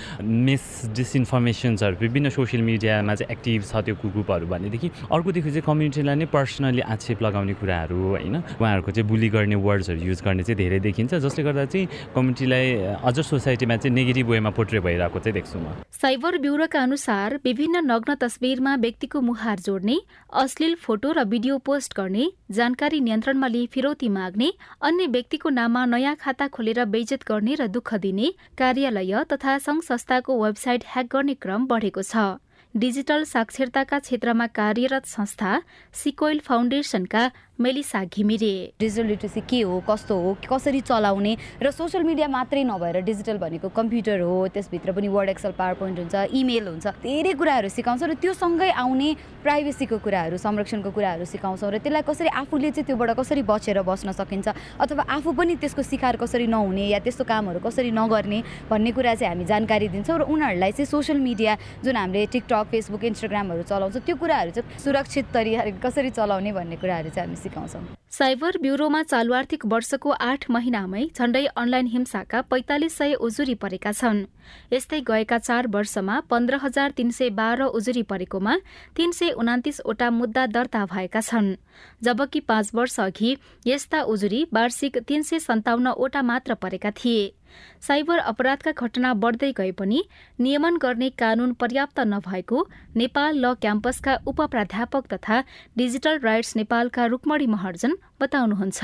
मिस 0.49 0.65
डिसइन्फर्मेसन्सहरू 0.97 1.97
विभिन्न 2.01 2.31
सोसियल 2.31 2.63
मिडियामा 2.63 3.15
चाहिँ 3.15 3.33
एक्टिभ 3.33 3.63
छ 3.65 3.83
त्यो 3.87 3.95
ग्रुपहरू 4.05 4.47
भनेदेखि 4.47 4.91
अर्कोदेखि 5.13 5.51
चाहिँ 5.51 5.63
कम्युनिटीलाई 5.67 6.15
नै 6.15 6.27
पर्सनली 6.29 6.81
आक्षेप 6.95 7.23
लगाउने 7.23 7.55
कुराहरू 7.57 7.97
होइन? 8.05 8.37
उहाँहरूको 8.61 8.91
चाहिँ 8.93 9.09
बुली 9.09 9.29
गर्ने 9.33 9.57
वर्ड्सहरू 9.65 10.01
युज 10.09 10.23
गर्ने 10.25 10.43
चाहिँ 10.43 10.59
धेरै 10.59 10.81
देखिन्छ 10.89 11.15
जसले 11.25 11.45
गर्दा 11.45 11.65
चाहिँ 11.73 11.87
कम्युनिटीलाई 12.15 12.67
अझ 13.09 13.17
सोसाइटीमा 13.21 13.77
चाहिँ 13.77 13.95
नेगेटिभ 13.95 14.29
वेमा 14.29 14.51
पोट्रे 14.61 14.81
भइरहेको 14.85 15.19
चाहिँ 15.19 15.35
देख्छु 15.35 15.59
म। 15.59 15.73
साइबर 15.99 16.39
ब्युरोका 16.39 16.83
अनुसार 16.83 17.39
विभिन्न 17.45 17.85
नग्न 17.91 18.15
तस्बिरमा 18.21 18.75
व्यक्तिको 18.85 19.21
मुहार 19.21 19.59
जोड्ने 19.67 19.97
अश्लील 20.45 20.75
फोटो 20.85 21.13
र 21.13 21.25
भिडियो 21.25 21.59
पोस्ट 21.65 21.97
गर्ने 21.97 22.31
जानकारी 22.53 23.01
नियन्त्रणमा 23.01 23.47
लिई 23.49 23.67
फिरौती 23.73 24.09
माग्ने 24.11 24.53
अन्य 24.83 25.07
व्यक्तिको 25.17 25.49
नाममा 25.51 25.78
नयाँ 25.87 26.15
खाता 26.17 26.47
खोलेर 26.49 26.85
बेइज्जत 26.85 27.23
गर्ने 27.29 27.55
र 27.55 27.67
दुःख 27.69 27.95
दिने 27.95 28.33
कार्यालय 28.59 29.25
तथा 29.33 29.59
संघ 29.59 29.81
संस्थाको 29.83 30.43
वेबसाइट 30.45 30.85
ह्याक 30.87 31.07
गर्ने 31.13 31.35
क्रम 31.35 31.67
बढेको 31.67 32.03
छ। 32.03 32.39
डिजिटल 32.75 33.25
साक्षरताका 33.25 33.99
क्षेत्रमा 33.99 34.47
कार्यरत 34.47 35.07
संस्था 35.07 35.63
सिकोइल 35.93 36.41
फाउन्डेसनका 36.41 37.23
मेलिसा 37.61 38.03
घिमिरे। 38.05 38.51
डिजिटल 38.81 39.07
लिटरेसी 39.07 39.41
के 39.51 39.61
हो 39.61 39.79
कस्तो 39.89 40.17
हो 40.23 40.37
कसरी 40.49 40.81
चलाउने 40.81 41.37
र 41.63 41.71
सोसियल 41.71 42.05
मिडिया 42.05 42.27
मात्रै 42.29 42.63
नभएर 42.65 43.01
डिजिटल 43.03 43.39
भनेको 43.39 43.69
कम्प्युटर 43.75 44.21
हो 44.21 44.47
त्यसभित्र 44.55 44.93
पनि 44.93 45.09
वर्ड 45.09 45.29
एक्सल 45.29 45.53
पावर 45.59 45.75
पोइन्ट 45.75 45.99
हुन्छ 45.99 46.15
इमेल 46.33 46.69
हुन्छ 46.69 46.87
धेरै 47.03 47.33
कुराहरू 47.35 47.69
सिकाउँछ 47.69 48.03
र 48.05 48.15
त्यो 48.15 48.33
सँगै 48.35 48.71
आउने 48.79 49.09
प्राइभेसीको 49.43 49.99
कुराहरू 49.99 50.37
संरक्षणको 50.39 50.91
कुराहरू 50.91 51.25
सिकाउँछौँ 51.25 51.71
र 51.71 51.79
त्यसलाई 51.83 52.03
कसरी 52.07 52.29
आफूले 52.39 52.71
चाहिँ 52.71 52.87
त्योबाट 52.87 53.11
कसरी 53.19 53.43
बचेर 53.43 53.83
बस्न 53.83 54.13
सकिन्छ 54.15 54.49
अथवा 54.79 55.03
आफू 55.11 55.33
पनि 55.35 55.55
त्यसको 55.59 55.83
शिकार 55.83 56.17
कसरी 56.17 56.47
नहुने 56.47 56.87
या 56.89 56.99
त्यस्तो 57.03 57.25
कामहरू 57.27 57.59
कसरी 57.59 57.91
नगर्ने 57.91 58.39
भन्ने 58.71 58.91
कुरा 58.95 59.15
चाहिँ 59.17 59.35
हामी 59.35 59.45
जानकारी 59.51 59.89
दिन्छौँ 59.89 60.19
र 60.19 60.31
उनीहरूलाई 60.31 60.73
चाहिँ 60.79 60.87
सोसियल 60.87 61.19
मिडिया 61.19 61.59
जुन 61.83 61.97
हामीले 61.97 62.27
टिकटक 62.31 62.71
फेसबुक 62.71 63.05
इन्स्टाग्रामहरू 63.11 63.63
चलाउँछ 63.67 63.97
त्यो 64.07 64.17
कुराहरू 64.17 64.51
चाहिँ 64.55 64.79
सुरक्षित 64.79 65.35
तरिका 65.35 65.71
कसरी 65.83 66.11
चलाउने 66.15 66.53
भन्ने 66.55 66.77
कुराहरू 66.79 67.11
चाहिँ 67.11 67.27
हामी 67.27 67.48
सिकाउँछौँ 67.49 67.97
साइबर 68.11 68.57
ब्युरोमा 68.59 69.03
चालु 69.03 69.35
आर्थिक 69.35 69.65
वर्षको 69.67 70.11
आठ 70.11 70.45
महिनामै 70.51 71.05
झण्डै 71.17 71.45
अनलाइन 71.47 71.87
हिंसाका 71.87 72.41
पैंतालिस 72.43 72.97
सय 72.97 73.15
उजुरी 73.15 73.55
परेका 73.55 73.93
छन्। 73.93 74.25
यस्तै 74.73 75.01
गएका 75.01 75.39
चार 75.39 75.67
वर्षमा 75.67 76.21
पन्ध्र 76.31 76.59
हजार 76.63 76.91
तीन 76.91 77.11
सय 77.11 77.31
बाह्र 77.31 77.65
उजुरी 77.79 78.03
परेकोमा 78.03 78.57
तीन 78.97 79.13
सय 79.13 79.31
उनातिसवटा 79.31 80.11
मुद्दा 80.11 80.47
दर्ता 80.47 80.85
भएका 80.85 81.21
छन्। 81.21 81.55
जबकि 82.03 82.41
पाँच 82.41 82.71
वर्ष 82.75 83.01
अघि 83.01 83.37
यस्ता 83.67 84.03
उजुरी 84.03 84.47
वार्षिक 84.55 84.99
तीन 84.99 85.23
सय 85.23 85.39
सन्ताउन्नवटा 85.39 86.23
मात्र 86.23 86.55
परेका 86.55 86.91
थिए। 86.91 87.33
साइबर 87.81 88.19
अपराधका 88.31 88.73
घटना 88.77 89.15
बढ्दै 89.15 89.53
गए 89.53 89.71
पनि 89.73 90.03
नियमन 90.39 90.77
गर्ने 90.83 91.09
कानून 91.19 91.53
पर्याप्त 91.61 92.01
नभएको 92.07 92.67
नेपाल 92.97 93.33
ल 93.39 93.55
क्याम्पसका 93.61 94.19
उप 94.27 94.41
प्राध्यापक 94.51 95.07
तथा 95.13 95.43
डिजिटल 95.77 96.19
राइट्स 96.23 96.57
नेपालका 96.57 97.07
रुक्मणी 97.07 97.47
महर्जन 97.47 97.97
बताउनुहुन्छ। 98.21 98.81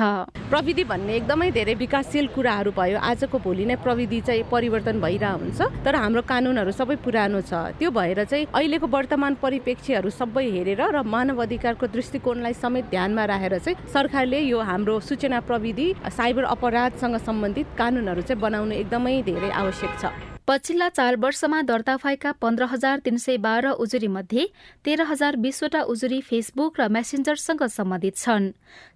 प्रविधि 0.50 0.84
भन्ने 0.84 1.14
एकदमै 1.16 1.50
धेरै 1.50 1.74
विकासशील 1.74 2.26
कुराहरू 2.34 2.70
भयो। 2.70 2.98
आजको 3.02 3.38
भोलि 3.38 3.64
नै 3.66 3.76
प्रविधि 3.82 4.20
चाहिँ 4.20 4.42
परिवर्तन 4.50 5.00
भइरहेको 5.00 5.38
हुन्छ। 5.38 5.60
तर 5.84 5.94
हाम्रो 5.94 6.22
कानुनहरू 6.22 6.70
सबै 6.70 6.96
पुरानो 7.02 7.40
छ। 7.42 7.74
त्यो 7.78 7.90
भएर 7.90 8.24
चाहिँ 8.24 8.46
अहिलेको 8.54 8.86
वर्तमान 8.86 9.34
परिप्रेक्ष्यहरू 9.42 10.10
सबै 10.10 10.44
हेरेर 10.54 10.82
र 10.94 11.02
मानव 11.02 11.42
अधिकारको 11.42 11.86
दृष्टिकोणलाई 11.90 12.54
समेत 12.54 12.84
ध्यानमा 12.94 13.24
राखेर 13.24 13.58
चाहिँ 13.58 13.90
सरकारले 13.90 14.40
यो 14.40 14.60
हाम्रो 14.62 15.00
सूचना 15.02 15.40
प्रविधि 15.42 15.88
साइबर 16.14 16.44
अपराधसँग 16.54 17.16
सम्बन्धित 17.26 17.66
कानुनहरू 17.78 18.22
चाहिँ 18.22 18.40
बनाउनु 18.54 18.74
एकदमै 18.82 19.14
धेरै 19.26 19.50
आवश्यक 19.50 19.92
छ। 20.00 20.04
पछिल्ला 20.46 20.88
चार 20.88 21.16
वर्षमा 21.16 21.60
दर्ता 21.66 21.94
भएका 21.96 22.30
पन्ध्र 22.36 22.64
हजार 22.70 22.98
तीन 23.04 23.16
सय 23.16 23.36
बाह्र 23.40 23.70
उजुरी 23.82 24.08
मध्ये 24.08 24.42
तेह्र 24.84 25.02
हजार 25.10 25.36
बीसवटा 25.40 25.80
उजुरी 25.92 26.20
फेसबुक 26.20 26.72
र 26.80 26.88
मेसेन्जरसँग 26.88 27.62
सम्बन्धित 27.76 28.16
छन्। 28.16 28.52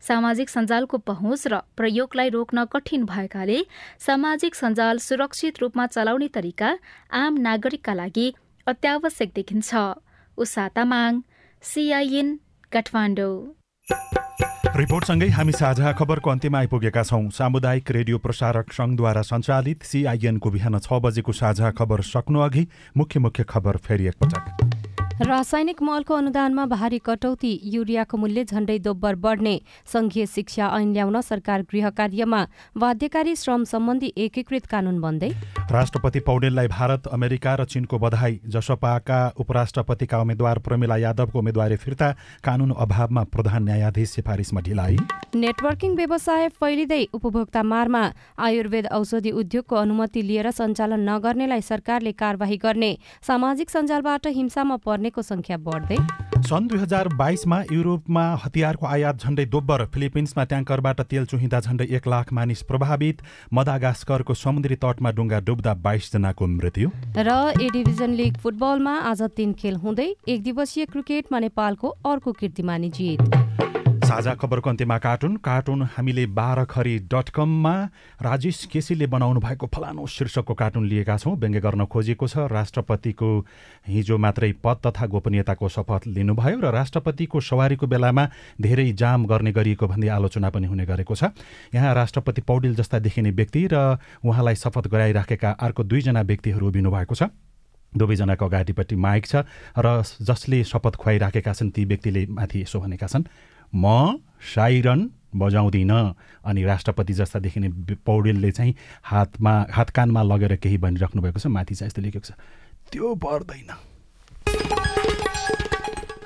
सामाजिक 0.09 0.49
सञ्जालको 0.49 0.97
पहुँच 1.11 1.43
र 1.49 1.55
प्रयोगलाई 1.75 2.29
रोक्न 2.37 2.65
कठिन 2.69 3.09
भएकाले 3.09 3.59
सामाजिक 4.07 4.55
सञ्जाल 4.55 4.97
सुरक्षित 5.01 5.55
रूपमा 5.59 5.87
चलाउने 5.97 6.29
तरिका 6.37 6.71
आम 7.17 7.33
नागरिकका 7.49 7.95
लागि 7.97 8.29
अत्यावश्यक 8.67 9.31
देखिन्छ। 9.35 9.71
उषा 10.39 10.69
तामाङ 10.77 11.13
सिआइएन 11.63 12.29
रिपोर्टसँगै 14.79 15.27
हामी 15.29 15.53
साझा 15.53 15.91
खबरको 15.99 16.31
अन्त्यमा 16.31 16.59
आइपुगेका 16.59 17.03
छौँ। 17.03 17.31
सामुदायिक 17.35 17.91
रेडियो 17.91 18.19
प्रसारक 18.19 18.73
संघद्वारा 18.73 19.23
सञ्चालित 19.23 19.83
सिआइएनको 19.83 20.51
बिहान 20.51 20.79
छ 20.79 21.03
बजेको 21.03 21.33
साझा 21.35 21.71
खबर 21.75 22.01
सक्नु 22.07 22.39
अघि 22.41 22.67
मुख्य 22.97 23.21
मुख्य 23.21 23.45
खबर 23.45 23.77
फेरि 23.83 24.07
एकपटक। 24.07 24.98
रासायनिक 25.21 25.83
मलको 25.83 26.15
अनुदानमा 26.15 26.65
भारी 26.71 26.99
कटौती 27.03 27.51
युरियाको 27.67 28.17
मूल्य 28.17 28.45
झण्डै 28.45 28.79
दोब्बर 28.79 29.15
बढ्ने 29.19 29.55
संघीय 29.93 30.27
शिक्षा 30.27 30.67
ऐन 30.71 30.93
ल्याउन 30.93 31.21
सरकार 31.21 31.63
गृह 31.73 31.89
कार्यमा 31.91 32.45
बाध्यकारी 32.79 33.35
श्रम 33.37 33.65
सम्बन्धी 33.67 34.13
एकीकृत 34.17 34.67
कानून 34.71 35.01
बन्दै। 35.01 35.31
राष्ट्रपति 35.71 36.21
पौडेललाई 36.23 36.67
भारत 36.69 37.09
अमेरिका 37.13 37.55
र 37.55 37.65
चीनको 37.67 37.99
बधाई 37.99 38.39
जसपाका 38.47 39.19
उपराष्ट्रपतिका 39.37 40.21
उम्मेद्वार 40.21 40.59
प्रमिला 40.63 40.97
यादवको 40.97 41.39
उम्मेद्वारी 41.39 41.77
फिर्ता 41.77 42.13
कानून 42.45 42.73
अभावमा 42.79 43.23
प्रधान 43.35 43.63
न्यायाधीश 43.65 44.11
सिफारिसमा 44.11 44.61
ढिलाइ। 44.71 44.97
नेटवर्किङ 45.35 45.97
व्यवसाय 45.97 46.49
फैलिँदै 46.55 47.03
उपभोक्ता 47.13 47.63
मारमा 47.65 48.05
आयुर्वेद 48.39 48.87
औषधि 48.95 49.31
उद्योगको 49.35 49.77
अनुमति 49.77 50.23
लिएर 50.23 50.51
सञ्चालन 50.53 51.09
नगर्नेलाई 51.11 51.61
सरकारले 51.65 52.13
कारवाही 52.15 52.57
गर्ने 52.63 52.93
सामाजिक 53.27 53.71
सञ्जालबाट 53.71 54.27
हिंसामा 54.39 54.77
पर्नेको 55.09 55.23
संख्या 55.23 55.57
बढ्दै 55.59 55.97
सन् 56.49 56.69
दुई 56.69 56.79
हजार 56.79 57.09
बाइसमा 57.17 57.59
युरोपमा 57.73 58.25
हतियारको 58.45 58.87
आयात 58.87 59.25
झण्डै 59.25 59.45
दोब्बर 59.47 59.85
फिलिपिन्समा 59.95 60.45
ट्याङ्करबाट 60.45 61.01
तेल 61.03 61.25
चुहिँदा 61.27 61.61
झण्डै 61.61 61.87
एक 61.97 62.09
लाख 62.09 62.33
मानिस 62.33 62.63
प्रभावित 62.63 63.23
मदागास्करको 63.55 64.35
समुद्री 64.35 64.77
तटमा 64.85 65.11
डुङ्गा 65.19 65.41
डुब्दा 65.49 65.75
बाइसजनाको 65.87 66.47
मृत्यु। 66.49 66.91
र 67.17 67.31
ए 67.57 67.69
डिभिजन 67.73 68.15
लिग 68.21 68.37
फुटबलमा 68.39 68.95
आज 69.11 69.23
तीन 69.37 69.53
खेल 69.55 69.77
हुँदै 69.77 70.09
एक 70.29 70.43
दिवसीय 70.43 70.85
क्रिकेटमा 70.93 71.39
नेपालको 71.41 71.89
अर्को 72.07 72.33
कीर्तिमानी 72.41 72.91
जित। 72.93 73.78
साझा 74.09 74.33
खबरको 74.41 74.71
अन्त्यमा 74.71 74.97
कार्टुन 75.05 75.35
कार्टुन 75.45 75.83
हामीले 75.95 76.25
बाह्र 76.33 76.65
खरी 76.65 76.99
डट 77.13 77.29
कममा 77.29 77.73
राजेश 78.25 78.65
केसीले 78.73 79.07
बनाउनु 79.07 79.41
भएको 79.41 79.67
फलानु 79.69 80.07
शीर्षकको 80.09 80.55
कार्टुन 80.55 80.85
लिएका 80.89 81.17
छौँ। 81.19 81.37
व्यङ्ग्य 81.37 81.61
गर्न 81.61 81.85
खोजिएको 81.85 82.27
छ। 82.27 82.49
राष्ट्रपतिको 82.49 83.29
हिजो 83.89 84.17
मात्रै 84.17 84.53
पद 84.65 84.81
तथा 84.87 85.07
गोपनीयताको 85.13 85.69
शपथ 85.69 86.07
लिनुभयो 86.09 86.57
र 86.57 86.73
राष्ट्रपतिको 86.73 87.41
सवारीको 87.41 87.87
बेलामा 87.87 88.25
धेरै 88.57 88.89
जाम 88.97 89.27
गर्ने 89.29 89.53
गरिएको 89.53 89.87
भन्ने 89.87 90.09
आलोचना 90.09 90.51
पनि 90.57 90.67
हुने 90.73 90.87
गरेको 90.89 91.15
छ। 91.15 91.29
यहाँ 91.77 91.93
राष्ट्रपति 91.95 92.41
पौडेल 92.49 92.75
जस्ता 92.81 92.99
देखिने 93.05 93.31
व्यक्ति 93.37 93.69
र 93.69 93.77
उहाँलाई 94.25 94.55
शपथ 94.57 94.89
गराइराखेका 94.89 95.51
अर्को 95.61 95.85
दुईजना 95.85 96.23
व्यक्तिहरू 96.25 96.69
उभिनु 96.69 96.91
भएको 96.91 97.15
छ। 97.15 97.29
दुवैजनाको 97.93 98.45
अगाडिपट्टि 98.45 98.97
माइक 98.97 99.27
छ 99.27 99.45
र 99.77 100.01
जसले 100.01 100.65
शपथ 100.65 100.97
खुवाइराखेका 100.97 101.53
छन् 101.53 101.71
ती 101.77 101.85
व्यक्तिले 101.85 102.27
माथि 102.33 102.61
यसो 102.63 102.81
भनेका 102.81 103.07
छन्। 103.07 103.29
म 103.75 104.19
साइरन 104.55 105.11
बजाउँदिनँ। 105.37 106.15
अनि 106.45 106.65
राष्ट्रपति 106.65 107.13
जस्ता 107.13 107.39
देखिने 107.39 107.69
पौडेलले 108.01 108.51
चाहिँ 108.51 108.75
हातमा 109.05 109.53
हात 109.73 109.91
कानमा 109.91 110.23
लगेर 110.23 110.57
केही 110.57 110.79
भनिराख्नु 110.79 111.23
भएको 111.23 111.39
छ 111.39 111.47
माथि 111.47 111.75
चाहिँ 111.75 111.89
यस्तो 111.89 112.03
लेखेको 112.03 112.25
छ 112.25 112.33
त्यो 112.93 113.15
पर्दैन। 113.15 113.71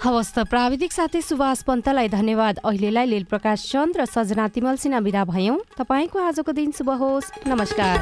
हवस् 0.03 0.35
त 0.35 0.39
प्राविधिक 0.47 0.93
साथी 0.93 1.23
सुभाष 1.23 1.63
पन्तलाई 1.63 2.09
धन्यवाद। 2.11 2.59
अहिलेलाई 2.59 3.07
लील 3.07 3.25
प्रकाश 3.25 3.71
चन्द 3.71 3.97
र 3.99 4.05
सजना 4.07 4.49
तिमल 4.51 4.77
सिन्हा 4.77 4.99
विदा 4.99 5.23
भयौँ। 5.25 5.59
तपाईँको 5.79 6.19
आजको 6.19 6.53
दिन 6.53 6.71
शुभ 6.75 6.91
होस्। 6.91 7.47
नमस्कार। 7.47 7.97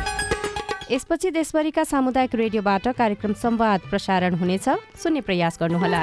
यसपछि 0.90 1.30
देशभरिका 1.30 1.84
सामुदायिक 1.84 2.34
रेडियोबाट 2.34 2.88
कार्यक्रम 2.96 3.32
संवाद 3.36 3.80
प्रसारण 3.90 4.34
हुनेछ। 4.36 4.68
सुन्ने 4.96 5.20
प्रयास 5.20 5.58
गर्नुहोला। 5.60 6.02